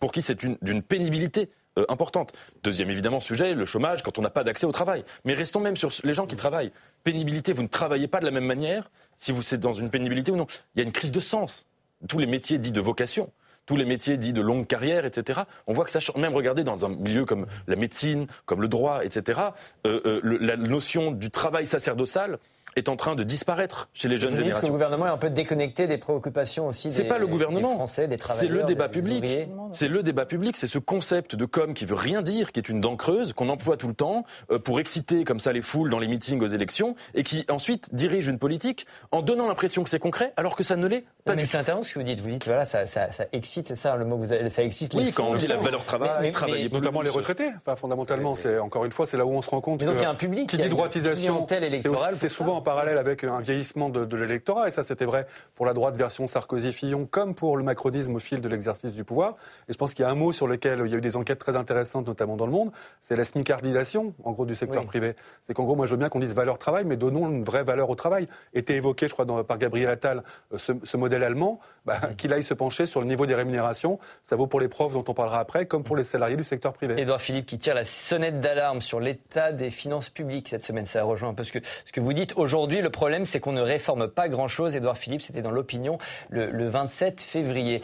[0.00, 2.32] pour qui c'est une- d'une pénibilité euh, importante.
[2.62, 5.04] Deuxième évidemment sujet, le chômage, quand on n'a pas d'accès au travail.
[5.26, 6.72] Mais restons même sur les gens qui travaillent.
[7.04, 10.30] Pénibilité, vous ne travaillez pas de la même manière si vous êtes dans une pénibilité
[10.32, 10.46] ou non.
[10.74, 11.66] Il y a une crise de sens.
[12.08, 13.30] Tous les métiers dits de vocation,
[13.66, 15.40] tous les métiers dits de longue carrière, etc.
[15.66, 16.16] On voit que ça change.
[16.16, 19.40] Même regardez dans un milieu comme la médecine, comme le droit, etc.
[19.86, 22.38] euh, euh, la notion du travail sacerdotal
[22.76, 24.72] est en train de disparaître chez les jeunes Vous dites que le générations.
[24.72, 28.06] gouvernement est un peu déconnecté des préoccupations aussi C'est des, pas le des gouvernement, Français,
[28.06, 28.52] des c'est travailleurs.
[28.58, 29.24] le débat des public.
[29.72, 32.68] C'est le débat public, c'est ce concept de com qui veut rien dire, qui est
[32.68, 35.90] une dent creuse, qu'on emploie tout le temps euh, pour exciter comme ça les foules
[35.90, 39.88] dans les meetings aux élections, et qui ensuite dirige une politique en donnant l'impression que
[39.90, 42.04] c'est concret, alors que ça ne l'est pas Non, mais c'est intéressant ce que vous
[42.04, 42.20] dites.
[42.20, 44.62] Vous dites, voilà, ça, ça, ça excite, c'est ça le mot que vous avez, ça
[44.62, 46.78] excite les Oui, quand on dit la valeur travail, Mais- mais- travailler mais- plus.
[46.78, 47.50] Notamment les retraités.
[47.56, 49.96] Enfin, fondamentalement, c'est encore une fois, c'est là où on se rend compte Mais donc
[49.96, 53.22] que il y a un public, qui dit droitisation, c'est c'est souvent en parallèle avec
[53.22, 57.36] un vieillissement de, de l'électorat, et ça c'était vrai pour la droite version Sarkozy-Fillon, comme
[57.36, 59.36] pour le macronisme au fil de l'exercice du pouvoir.
[59.68, 61.16] Et je pense qu'il y a un mot sur lequel il y a eu des
[61.16, 64.88] enquêtes très intéressantes, notamment dans le monde, c'est la smicardisation, en gros, du secteur Oui.
[64.88, 65.14] privé.
[65.44, 67.62] C'est qu'en gros, moi je veux bien qu'on dise valeur travail, mais donnons une vraie
[67.62, 68.26] valeur au travail.
[68.52, 72.32] Était évoqué, je crois, dans- par Gabriel Attal, euh, ce, ce modèle allemand, bah, qu'il
[72.32, 74.00] aille se pencher sur le niveau des rémunérations.
[74.24, 76.72] Ça vaut pour les profs dont on parlera après, comme pour les salariés du secteur
[76.72, 77.00] privé.
[77.00, 80.86] Édouard Philippe qui tire la sonnette d'alarme sur l'état des finances publiques cette semaine.
[80.86, 82.32] Ça rejoint un peu ce que, ce que vous dites.
[82.36, 84.76] Aujourd'hui, le problème, c'est qu'on ne réforme pas grand-chose.
[84.76, 85.98] Édouard Philippe, c'était dans l'opinion
[86.30, 87.82] le, le 27 février.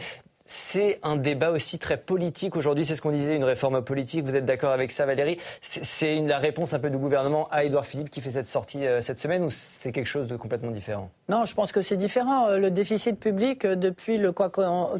[0.55, 2.85] C'est un débat aussi très politique aujourd'hui.
[2.85, 4.23] C'est ce qu'on disait, une réforme politique.
[4.23, 5.39] Vous êtes d'accord avec ça, Valérie?
[5.61, 9.01] C'est la réponse un peu du gouvernement à Édouard Philippe qui fait cette sortie euh,
[9.01, 11.09] cette semaine ou c'est quelque chose de complètement différent?
[11.27, 12.49] Non, je pense que c'est différent.
[12.49, 14.51] Euh, Le déficit public, euh, depuis le quoi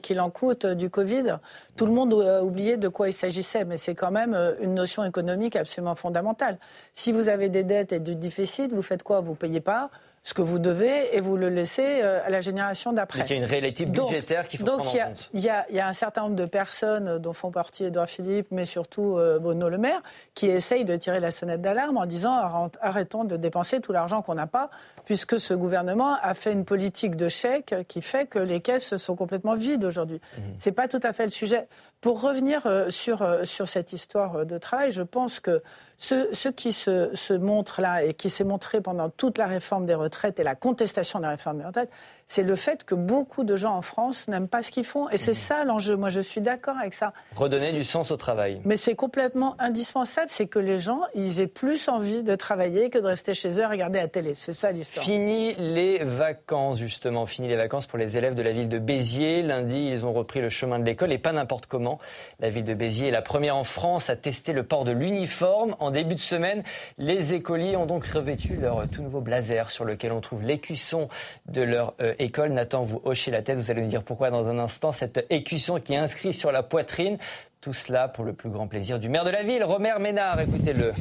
[0.02, 1.38] qu'il en coûte du Covid,
[1.76, 5.04] tout le monde a oublié de quoi il s'agissait, mais c'est quand même une notion
[5.04, 6.58] économique absolument fondamentale.
[6.94, 9.22] Si vous avez des dettes et du déficit, vous faites quoi?
[9.22, 9.92] Vous payez pas
[10.26, 13.20] ce que vous devez et vous le laissez euh, à la génération d'après.
[13.20, 15.08] Donc il y a une réalité budgétaire qu'il faut Donc prendre il y, en a,
[15.10, 15.30] compte.
[15.34, 17.84] il y a- il y a un certain nombre de personnes euh, dont font partie
[17.84, 20.02] Édouard Philippe, mais surtout euh, Bruno Le Maire,
[20.34, 24.22] qui essayent de tirer la sonnette d'alarme en disant arrêt- arrêtons de dépenser tout l'argent
[24.22, 24.70] qu'on n'a pas,
[25.06, 29.16] puisque ce gouvernement a fait une politique de chèque qui fait que les caisses sont
[29.18, 30.22] complètement vides aujourd'hui.
[30.56, 31.68] C'est pas tout à fait le sujet.
[32.04, 35.64] Pour revenir euh, sur, euh, sur cette histoire euh, de travail, je pense que
[35.96, 39.94] ce, qui se, se montre là et qui s'est montré pendant toute la réforme des
[39.94, 41.90] retraites et la contestation de la réforme des retraites,
[42.34, 45.08] c'est le fait que beaucoup de gens en France n'aiment pas ce qu'ils font.
[45.10, 45.38] Et c'est Mhm.
[45.38, 45.96] ça l'enjeu.
[45.96, 47.14] Moi, je suis d'accord avec ça.
[47.36, 48.60] Redonner du sens au travail.
[48.66, 52.98] Mais c'est complètement indispensable, c'est que les gens, ils aient plus envie de travailler que
[52.98, 54.34] de rester chez eux à regarder la télé.
[54.34, 55.06] C'est ça l'histoire.
[55.06, 57.28] Fini les vacances, justement.
[57.28, 59.44] Fini les vacances pour les élèves de la ville de Béziers.
[59.44, 62.00] Lundi, ils ont repris le chemin de l'école et pas n'importe comment.
[62.40, 65.76] La ville de Béziers est la première en France à tester le port de l'uniforme.
[65.80, 66.64] En début de semaine,
[66.98, 71.10] les écoliers ont donc revêtu leur tout nouveau blazer sur lequel on trouve l'écusson
[71.48, 72.52] de leur euh, école.
[72.52, 73.58] Nathan, vous hochez la tête.
[73.58, 74.92] Vous allez nous dire pourquoi dans un instant.
[74.92, 77.18] Cette écusson qui est inscrit sur la poitrine.
[77.62, 80.40] Tout cela pour le plus grand plaisir du maire de la ville, Romer Ménard.
[80.40, 80.92] Écoutez-le.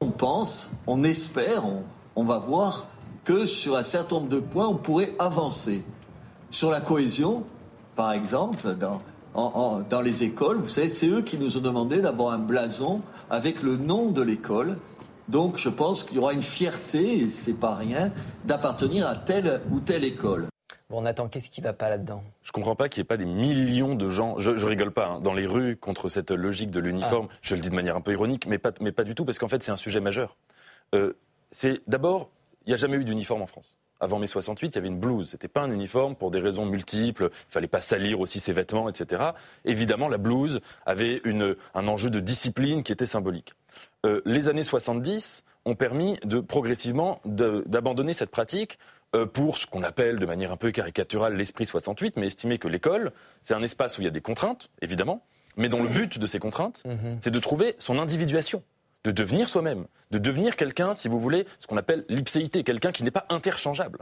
[0.00, 1.64] On pense, on espère,
[2.16, 2.86] on, va voir
[3.24, 5.84] que sur un certain nombre de points, on pourrait avancer.
[6.50, 7.44] Sur la cohésion,
[7.94, 9.00] par exemple, dans,
[9.88, 13.00] dans les écoles, vous savez, c'est eux qui nous ont demandé d'avoir un blason
[13.30, 14.78] avec le nom de l'école.
[15.28, 18.12] Donc je pense qu'il y aura une fierté, et c'est pas rien,
[18.44, 20.46] d'appartenir à telle ou telle école.
[20.90, 22.22] Bon, Nathan, qu'est-ce qui va pas là-dedans?
[22.42, 25.06] Je comprends pas qu'il n'y ait pas des millions de gens, je, je rigole pas,
[25.06, 27.28] hein, dans les rues contre cette logique de l'uniforme.
[27.30, 27.36] Ah.
[27.40, 29.38] Je le dis de manière un peu ironique, mais pas, mais pas du tout, parce
[29.38, 30.36] qu'en fait, c'est un sujet majeur.
[30.94, 31.14] Euh,
[31.50, 32.28] c'est d'abord,
[32.66, 33.78] il n'y a jamais eu d'uniforme en France.
[34.00, 35.30] Avant mai 68, il y avait une blouse.
[35.30, 37.30] C'était pas un uniforme pour des raisons multiples.
[37.32, 39.30] Il fallait pas salir aussi ses vêtements, etc.
[39.64, 43.54] Évidemment, la blouse avait une, un enjeu de discipline qui était symbolique.
[44.04, 48.78] Euh, les années 70 ont permis de progressivement d'abandonner cette pratique
[49.14, 52.68] euh, pour ce qu'on appelle de manière un peu caricaturale l'esprit 68, mais estimer que
[52.68, 55.24] l'école, c'est un espace où il y a des contraintes, évidemment,
[55.56, 56.82] mais dont le but de ces contraintes,
[57.20, 58.62] c'est de trouver son individuation,
[59.04, 63.04] de devenir soi-même, de devenir quelqu'un, si vous voulez, ce qu'on appelle l'ipséité, quelqu'un qui
[63.04, 63.98] n'est pas interchangeable.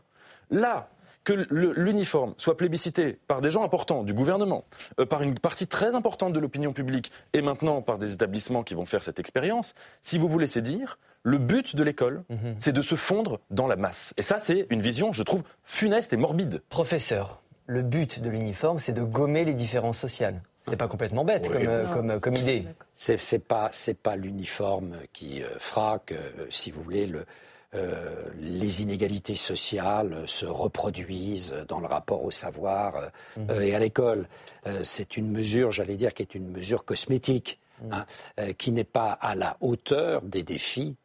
[0.50, 0.88] Là,
[1.24, 4.64] que le- l'uniforme soit plébiscité par des gens importants du gouvernement,
[4.98, 8.74] euh, par une partie très importante de l'opinion publique et maintenant par des établissements qui
[8.74, 12.24] vont faire cette expérience, si vous voulez, c'est dire le but de l'école,
[12.58, 14.14] c'est de se fondre dans la masse.
[14.16, 16.62] Et ça, c'est une vision, je trouve, funeste et morbide.
[16.70, 20.40] Professeur, le but de l'uniforme, c'est de gommer les différences sociales.
[20.62, 21.52] C'est pas complètement bête Oui.
[21.64, 21.92] comme, euh, Non.
[21.92, 22.64] comme, comme idée.
[22.94, 23.70] C'est pas
[24.02, 27.26] pas l'uniforme qui euh, fera que, euh, si vous voulez, le,
[27.74, 33.50] euh, les inégalités sociales se reproduisent dans le rapport au savoir euh, Mhm.
[33.50, 34.28] euh, et à l'école.
[34.66, 37.92] Euh, c'est une mesure, j'allais dire, qui est une mesure cosmétique, Mhm.
[37.92, 40.96] hein, qui n'est pas à la hauteur des défis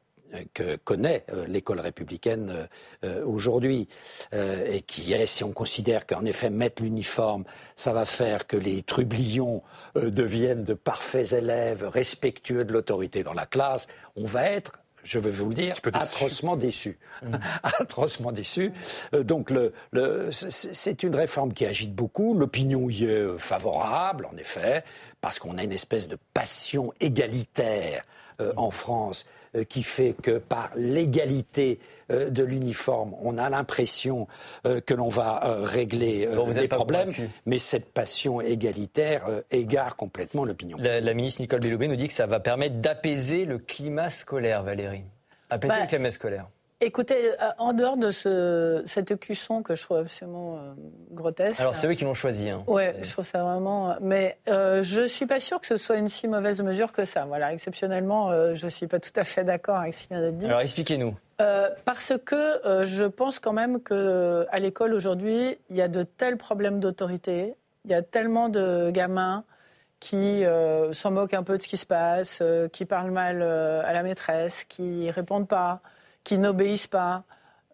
[0.54, 2.68] que connaît l'école républicaine
[3.24, 3.88] aujourd'hui
[4.34, 7.46] et qui est, si on considère qu'en effet mettre l'uniforme,
[7.78, 9.62] ça va faire que les trublions
[9.96, 13.88] deviennent de parfaits élèves respectueux de l'autorité dans la classe,
[14.18, 16.98] on va être je vais vous le dire, atrocement déçu.
[17.64, 18.74] atrocement déçu.
[19.14, 22.34] Euh, donc, le, le- c'est- une réforme qui agite beaucoup.
[22.34, 24.84] L'opinion y est euh, favorable, en effet,
[25.22, 28.04] parce qu'on a une espèce de passion égalitaire
[28.42, 31.80] euh, en France euh, qui fait que par l'égalité
[32.10, 34.28] de l'uniforme, on a l'impression
[34.66, 37.12] euh, que l'on va euh, régler euh, Bon, les problèmes,
[37.46, 40.78] mais cette passion égalitaire euh, égare complètement l'opinion.
[40.80, 44.64] La, la ministre Nicole Belloubet nous dit que ça va permettre d'apaiser le climat scolaire,
[44.64, 45.04] Valérie.
[45.50, 46.48] Apaiser Bah, le climat scolaire.
[46.82, 50.74] Écoutez, euh, en dehors de ce, cet écusson que je trouve absolument euh,
[51.12, 51.62] grotesque.
[51.62, 52.50] Alors, c'est eux qui l'ont choisi.
[52.50, 52.64] hein.
[52.68, 53.96] Ouais, je trouve ça vraiment.
[54.02, 57.24] Mais euh, je suis pas sûre que ce soit une si mauvaise mesure que ça.
[57.26, 60.38] Voilà, exceptionnellement, euh, je suis pas tout à fait d'accord avec ce qui vient d'être
[60.38, 60.48] dit.
[60.48, 61.16] Alors, expliquez-nous.
[61.42, 65.88] Euh, parce que euh, je pense quand même que à l'école aujourd'hui, il y a
[65.88, 67.56] de tels problèmes d'autorité,
[67.86, 69.46] il y a tellement de gamins
[70.02, 73.42] qui euh, s'en moquent un peu de ce qui se passe, euh, qui parlent mal
[73.42, 75.82] euh, à la maîtresse, qui répondent pas,
[76.26, 77.24] qui n'obéissent pas,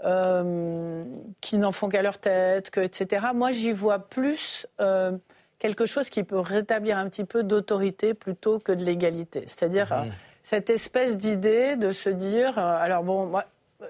[0.06, 1.04] euh,
[1.42, 3.28] qui n'en font qu'à leur tête, que, etc.
[3.34, 5.12] Moi, j'y vois plus euh,
[5.60, 9.44] quelque chose qui peut rétablir un petit peu d'autorité plutôt que de l'égalité.
[9.48, 10.04] C'est-à-dire euh,
[10.44, 13.46] cette espèce d'idée de se dire, alors bon, moi,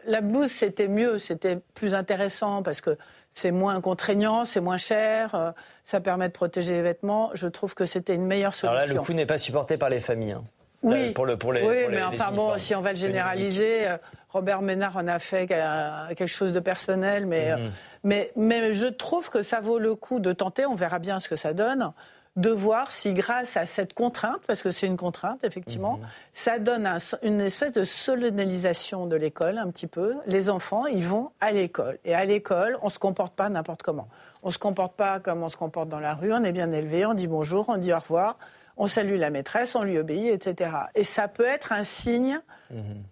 [0.06, 2.98] la blouse c'était mieux, c'était plus intéressant parce que
[3.30, 5.54] c'est moins contraignant, c'est moins cher,
[5.84, 7.30] ça permet de protéger les vêtements.
[7.34, 8.96] Je trouve que c'était une meilleure Alors solution.
[8.96, 10.34] là, le coût n'est pas supporté par les familles.
[10.34, 10.44] hein.
[10.84, 12.92] Oui, pour le, pour les, oui pour les- mais les enfin bon, si on va
[12.92, 13.86] le généraliser,
[14.32, 17.72] Robert Ménard en a fait euh, quelque chose de personnel, mais, euh, Mhm.
[18.04, 21.28] mais, mais je trouve que ça vaut le coup de tenter, on verra bien ce
[21.30, 21.92] que ça donne,
[22.38, 26.08] de voir si grâce à cette contrainte, parce que c'est une contrainte effectivement, Mhm.
[26.32, 30.16] ça donne un- une espèce de solennalisation de l'école un petit peu.
[30.28, 31.98] Les enfants, ils vont à l'école.
[32.06, 34.08] Et à l'école, on ne se comporte pas n'importe comment.
[34.44, 36.72] On ne se comporte pas comme on se comporte dans la rue, on est bien
[36.72, 38.38] élevé, on dit bonjour, on dit au revoir,
[38.78, 40.72] on salue la maîtresse, on lui obéit, etc.
[40.96, 42.40] Et ça peut être un signe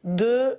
[0.06, 0.58] de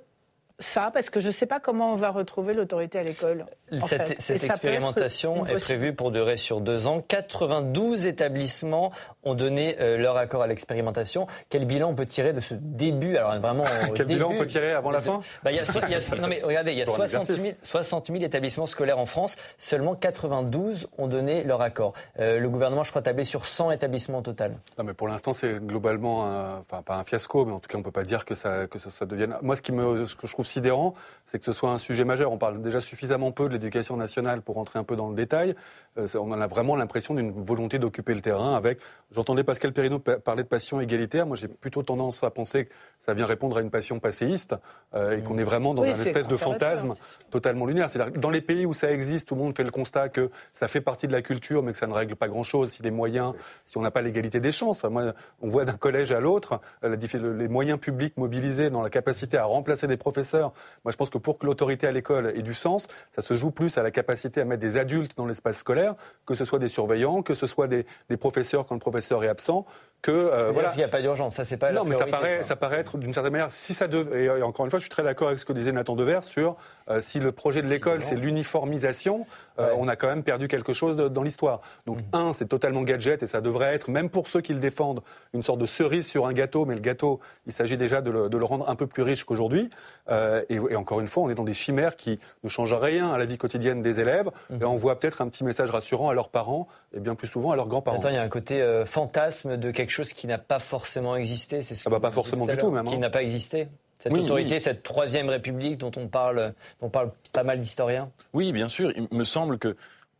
[0.61, 3.45] ça, parce que je ne sais pas comment on va retrouver l'autorité à l'école.
[3.87, 7.01] Cette, cette expérimentation est prévue pour durer sur deux ans.
[7.07, 8.91] 92 établissements
[9.23, 11.27] ont donné euh, leur accord à l'expérimentation.
[11.49, 13.17] Quel bilan on peut tirer de ce début?
[13.17, 15.19] Alors vraiment, Quel bilan on peut tirer avant la fin?
[15.43, 18.19] Bah, y a, y a, Non mais regardez, il y a 60 000, 60 000,
[18.23, 19.35] établissements scolaires en France.
[19.57, 21.93] Seulement 92 ont donné leur accord.
[22.19, 24.55] Euh, le gouvernement, je crois, tablé sur 100 établissements au total.
[24.77, 27.77] Non mais pour l'instant, c'est globalement, un, enfin pas un fiasco, mais en tout cas,
[27.77, 29.35] on peut pas dire que ça, que ça, ça devienne.
[29.41, 30.93] Moi, ce qui me, ce que je trouve sidérant,
[31.25, 32.31] c'est que ce soit un sujet majeur.
[32.31, 35.55] On parle déjà suffisamment peu de l'éducation nationale pour rentrer un peu dans le détail.
[35.97, 38.79] Euh, on en a vraiment l'impression d'une volonté d'occuper le terrain avec.
[39.11, 41.25] J'entendais Pascal Perrineau parler de passion égalitaire.
[41.25, 44.55] Moi, j'ai plutôt tendance à penser que ça vient répondre à une passion passéiste
[44.93, 46.93] euh, et qu'on est vraiment dans un espèce de fantasme
[47.29, 47.89] totalement lunaire.
[47.89, 50.67] C'est-à-dire dans les pays où ça existe, tout le monde fait le constat que ça
[50.67, 53.33] fait partie de la culture, mais que ça ne règle pas grand-chose si les moyens,
[53.65, 54.83] si on n'a pas l'égalité des chances.
[54.83, 59.37] Moi, on voit d'un collège à l'autre euh, les moyens publics mobilisés dans la capacité
[59.37, 60.40] à remplacer des professeurs.
[60.83, 63.51] Moi, je pense que pour que l'autorité à l'école ait du sens, ça se joue
[63.51, 66.67] plus à la capacité à mettre des adultes dans l'espace scolaire, que ce soit des
[66.67, 69.65] surveillants, que ce soit des, des professeurs quand le professeur est absent,
[70.01, 70.71] que euh, voilà.
[70.73, 71.71] Il n'y a pas d'urgence, ça c'est pas.
[71.71, 74.23] Non, mais ça paraît, ça paraît être d'une certaine manière, si ça devait.
[74.23, 76.55] Et encore une fois, je suis très d'accord avec ce que disait Nathan Dever sur
[76.89, 79.25] euh, si le projet de l'école c'est l'uniformisation,
[79.59, 81.61] euh, on a quand même perdu quelque chose dans l'histoire.
[81.85, 82.03] Donc mhm.
[82.13, 85.01] un, c'est totalement gadget et ça devrait être, même pour ceux qui le défendent,
[85.33, 86.65] une sorte de cerise sur un gâteau.
[86.65, 89.23] Mais le gâteau, il s'agit déjà de le, de le, rendre un peu plus riche
[89.23, 89.69] qu'aujourd'hui.
[90.09, 93.11] Euh, et, et, encore une fois, on est dans des chimères qui ne changent rien
[93.11, 94.29] à la vie quotidienne des élèves.
[94.49, 94.61] Mhm.
[94.61, 97.51] Et on voit peut-être un petit message rassurant à leurs parents et bien plus souvent
[97.51, 97.97] à leurs grands-parents.
[97.97, 101.61] Attends, il y a un côté fantasme de quelque chose qui n'a pas forcément existé.
[101.61, 102.85] C'est ce ah bah pas forcément du tout même.
[102.85, 102.99] Qui hein.
[102.99, 103.67] n'a pas existé.
[104.01, 108.09] Cette autorité, cette troisième république dont on parle, dont parle pas mal d'historiens.
[108.33, 108.91] Oui, bien sûr.
[108.95, 109.75] Il me semble que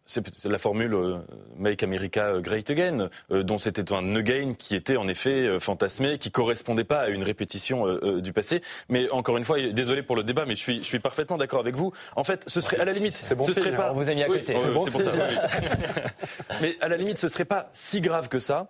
[0.06, 1.18] c'est la formule euh,
[1.58, 6.18] Make America Great Again, euh, dont c'était un again qui était en effet euh, fantasmé,
[6.18, 7.86] qui correspondait pas à une répétition
[8.20, 8.62] du passé.
[8.90, 11.60] Mais encore une fois, désolé pour le débat, mais je suis, je suis parfaitement d'accord
[11.60, 11.92] avec vous.
[12.16, 13.94] En fait, ce serait à la limite, ce serait pas.
[13.94, 14.56] vous avez mis à côté.
[14.56, 15.12] c'est bon pour ça.
[16.62, 18.70] mais à la limite, ce serait pas si grave que ça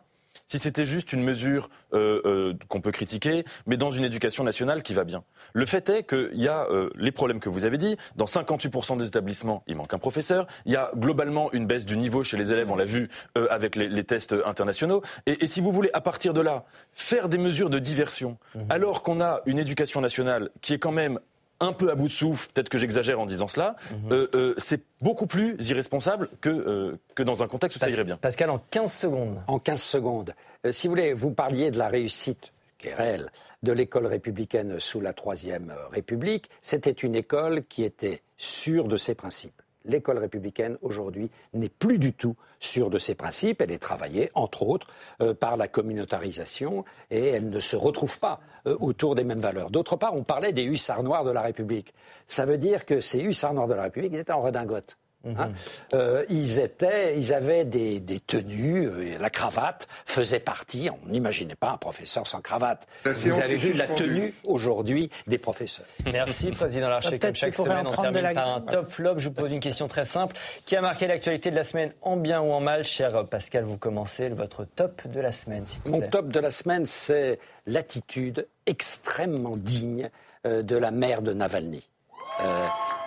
[0.52, 4.84] si c'était juste une mesure euh, euh, qu'on peut critiquer, mais dans une éducation nationale
[4.84, 5.24] qui va bien.
[5.54, 7.95] Le fait est qu'il y a euh, les problèmes que vous avez dit.
[8.18, 10.47] Dans 58% des établissements, il manque un professeur.
[10.66, 13.08] Il y a globalement une baisse du niveau chez les élèves, on l'a vu
[13.49, 15.02] avec les, tests internationaux.
[15.26, 18.60] Et, si vous voulez, à partir de là, faire des mesures de diversion, mmh.
[18.70, 21.20] alors qu'on a une éducation nationale qui est quand même
[21.62, 24.12] un peu à bout de souffle, peut-être que j'exagère en disant cela, mhm.
[24.12, 28.03] euh, euh, c'est beaucoup plus irresponsable que, euh, que dans un contexte où ça irait
[28.03, 28.18] bien.
[28.18, 29.41] Pascal, en 15 secondes.
[29.47, 30.34] En 15 secondes.
[30.70, 33.32] si vous voulez, vous parliez de la réussite qui est réelle,
[33.62, 36.49] de l'école républicaine sous la Troisième République.
[36.62, 42.13] C'était une école qui était sûre de ses principes l'école républicaine aujourd'hui n'est plus du
[42.13, 43.61] tout sûre de ses principes.
[43.61, 44.88] Elle est travaillée, entre autres,
[45.21, 49.71] euh, par la communautarisation et elle ne se retrouve pas euh, autour des mêmes valeurs.
[49.71, 51.93] D'autre part, on parlait des hussards noirs de la République.
[52.27, 54.97] Ça veut dire que ces hussards noirs de la République, étaient en redingote.
[55.26, 55.47] Hein.
[55.47, 55.53] Mhm.
[55.93, 60.89] Euh, ils étaient, ils avaient des, des tenues, euh, la cravate faisait partie.
[60.89, 62.88] On n'imaginait pas un professeur sans cravate.
[63.05, 65.86] Vous avez vu la tenue aujourd'hui des professeurs.
[66.11, 67.19] Merci, président Larcher.
[67.19, 69.19] Comme chaque semaine, on termine par un top flop.
[69.19, 72.17] Je vous pose une question très simple qui a marqué l'actualité de la semaine en
[72.17, 72.84] bien ou en mal.
[72.84, 75.65] Cher Pascal, vous commencez votre top de la semaine.
[75.88, 80.09] Mon top de la semaine, c'est l'attitude extrêmement digne
[80.45, 81.88] euh, de la mère de Navalny,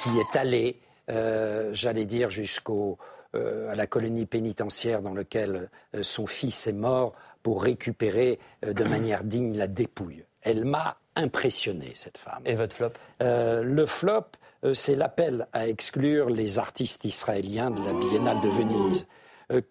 [0.01, 0.79] qui est allée
[1.09, 2.99] j'allais dire, jusqu'au
[3.35, 8.85] euh, à la colonie pénitentiaire dans laquelle euh, son fils est mort pour récupérer de
[8.85, 10.25] manière digne la dépouille.
[10.43, 12.43] Elle m'a impressionné, cette femme.
[12.45, 12.93] Et votre flop?
[13.21, 14.27] Le flop,
[14.73, 19.07] c'est l'appel à exclure les artistes israéliens de la Biennale de Venise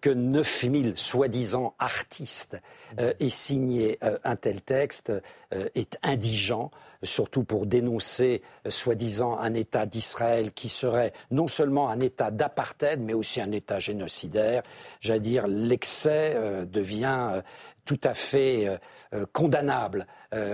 [0.00, 2.56] que 9000 soi-disant artistes
[2.98, 5.12] aient signé un tel texte
[5.50, 6.70] est indigent
[7.04, 13.00] surtout pour dénoncer, euh, soi-disant, un État d'Israël qui serait non seulement un État d'apartheid,
[13.00, 14.62] mais aussi un État génocidaire.
[15.00, 17.42] J'allais dire, l'excès euh, devient euh,
[17.84, 18.80] tout à fait
[19.34, 20.06] condamnable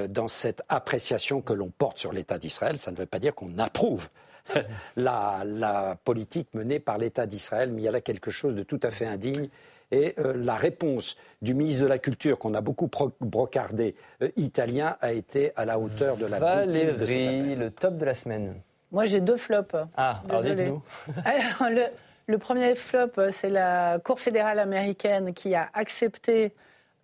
[0.09, 2.77] dans cette appréciation que l'on porte sur l'État d'Israël.
[2.77, 4.09] Ça ne veut pas dire qu'on approuve
[4.97, 8.65] la, la, politique menée par l'État d'Israël, mais il y a là quelque chose de
[8.65, 9.49] tout à fait indigne
[9.91, 12.89] et euh, la réponse du ministre de la Culture, qu'on a beaucoup
[13.21, 18.15] brocardé, euh, italien, a été à la hauteur de la Valérie, le top de la
[18.15, 18.55] semaine.
[18.93, 19.77] Moi, j'ai deux flops.
[19.97, 20.73] Ah, désolé.
[21.25, 21.85] Alors, le,
[22.27, 26.53] le, premier flop, c'est la Cour fédérale américaine qui a accepté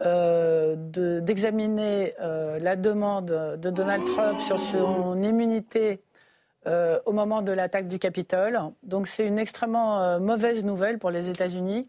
[0.05, 0.75] euh,
[1.21, 6.01] d'examiner la demande de Donald Trump sur son immunité
[6.67, 8.59] au moment de l'attaque du Capitole.
[8.83, 11.87] Donc c'est une extrêmement mauvaise nouvelle pour les États-Unis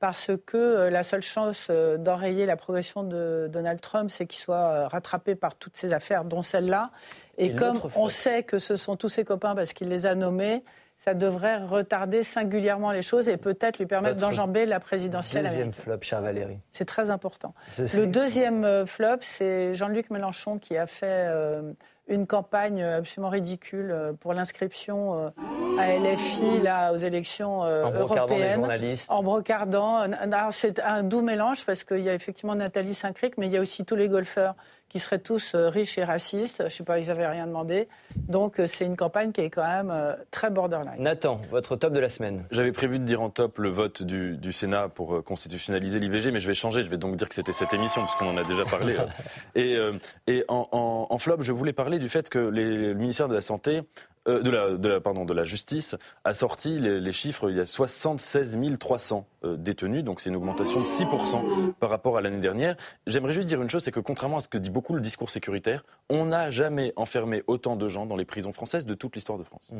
[0.00, 4.40] parce que euh, la seule chance euh, d'enrayer la progression de Donald Trump, c'est qu'il
[4.40, 6.90] soit euh, rattrapé par toutes ces affaires, dont celle-là.
[7.38, 10.14] Et, Et comme on sait que ce sont tous ses copains parce qu'il les a
[10.14, 10.64] nommés,
[10.96, 15.82] ça devrait retarder singulièrement les choses et peut-être lui permettre d'enjamber la présidentielle Deuxième américaine.
[15.84, 16.58] flop, cher Valérie.
[16.70, 17.54] C'est très important.
[17.72, 21.72] Ceci- Le deuxième flop, c'est Jean-Luc Mélenchon qui a fait euh,
[22.10, 25.30] une campagne absolument ridicule euh, pour l'inscription euh,
[25.78, 28.96] à LFI là, aux élections euh, En brocardant les européennes.
[29.08, 30.06] En brocardant.
[30.50, 33.60] C'est un doux mélange parce qu'il y a effectivement Nathalie Saint-Cric, mais il y a
[33.60, 34.56] aussi tous les golfeurs
[34.90, 36.56] qui seraient tous euh, riches et racistes.
[36.58, 37.88] Je ne sais pas, ils n'avaient rien demandé.
[38.16, 40.92] Donc euh, c'est une campagne qui est quand même euh, très borderline.
[40.98, 42.44] Nathan, votre top de la semaine.
[42.50, 46.40] J'avais prévu de dire en top le vote du, du Sénat pour constitutionnaliser l'IVG, mais
[46.40, 46.82] je vais changer.
[46.82, 48.96] Je vais donc dire que c'était cette émission, puisqu'on en a déjà parlé.
[49.54, 49.78] et
[50.26, 53.34] et en, en- en flop, je voulais parler du fait que les- le ministère de
[53.34, 53.82] la Santé,
[54.28, 57.50] euh, de, la, pardon, de la Justice, a sorti les, chiffres.
[57.50, 62.18] Il y a 76 300 euh, détenus, donc c'est une augmentation de 6% par rapport
[62.18, 62.76] à l'année dernière.
[63.06, 65.30] J'aimerais juste dire une chose, c'est que contrairement à ce que dit beaucoup le discours
[65.30, 69.38] sécuritaire, on n'a jamais enfermé autant de gens dans les prisons françaises de toute l'histoire
[69.38, 69.70] de France.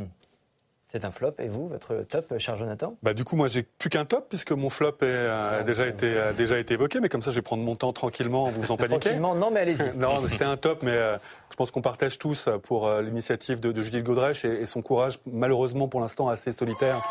[0.92, 1.34] C'est un flop.
[1.38, 2.96] Et vous, votre top, cher Jonathan?
[3.02, 5.86] Bah, du coup, moi, j'ai plus qu'un top, puisque mon flop est, euh, a, déjà
[5.86, 8.50] été, a déjà été évoqué, mais comme ça, je vais prendre mon temps tranquillement en
[8.50, 8.98] vous faisant paniquer.
[8.98, 9.92] Tranquillement, non, mais allez-y.
[9.96, 11.16] non, c'était un top, mais euh,
[11.50, 14.66] je pense qu'on partage tous euh, pour euh, l'initiative de, de Judith Godrèche et, et
[14.66, 17.02] son courage, malheureusement pour l'instant assez solitaire,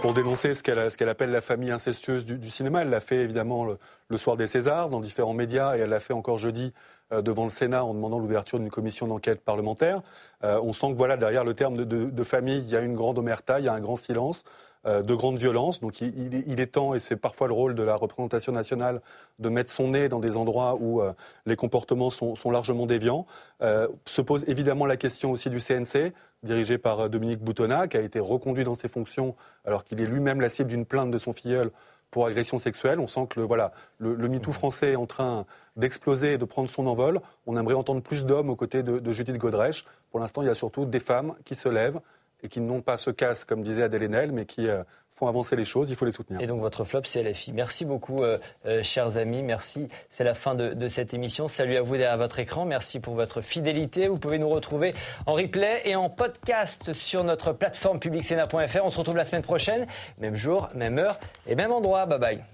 [0.00, 2.82] pour dénoncer ce qu'elle appelle la famille incestueuse du, cinéma.
[2.82, 3.66] Elle l'a fait évidemment
[4.08, 6.72] le, soir des Césars, dans différents médias, et elle l'a fait encore jeudi
[7.12, 10.00] euh, devant le Sénat en demandant l'ouverture d'une commission d'enquête parlementaire.
[10.44, 13.18] Euh, on sent que voilà, derrière le terme de famille, il y a une grande
[13.18, 14.44] omerta, il y a un grand silence.
[14.86, 15.80] Euh, de grande violence.
[15.80, 19.00] Donc il, est- temps, et c'est parfois le rôle de la représentation nationale,
[19.38, 21.12] de mettre son nez dans des endroits où euh,
[21.46, 23.26] les comportements sont, largement déviants.
[23.62, 26.12] Euh, se pose évidemment la question aussi du CNC,
[26.42, 30.40] dirigé par Dominique Boutonnat, qui a été reconduit dans ses fonctions alors qu'il est lui-même
[30.40, 31.70] la cible d'une plainte de son filleul
[32.10, 33.00] pour agression sexuelle.
[33.00, 35.44] On sent que le, voilà, le, le MeToo français est en train
[35.76, 37.20] d'exploser et de prendre son envol.
[37.46, 39.84] On aimerait entendre plus d'hommes aux côtés de, de Judith Godrèche.
[40.10, 42.00] Pour l'instant, il y a surtout des femmes qui se lèvent
[42.42, 45.56] et qui n'ont pas ce casse, comme disait Adèle Haenel, mais qui euh, font avancer
[45.56, 45.90] les choses.
[45.90, 46.40] Il faut les soutenir.
[46.40, 47.52] Et donc votre flop, c'est LFI.
[47.52, 49.42] Merci beaucoup, euh, euh, chers amis.
[49.42, 49.88] Merci.
[50.08, 51.48] C'est la fin de, de cette émission.
[51.48, 52.64] Salut à vous derrière votre écran.
[52.64, 54.08] Merci pour votre fidélité.
[54.08, 54.94] Vous pouvez nous retrouver
[55.26, 58.84] en replay et en podcast sur notre plateforme publicsena.fr.
[58.84, 59.86] On se retrouve la semaine prochaine,
[60.18, 62.06] même jour, même heure et même endroit.
[62.06, 62.44] Bye bye.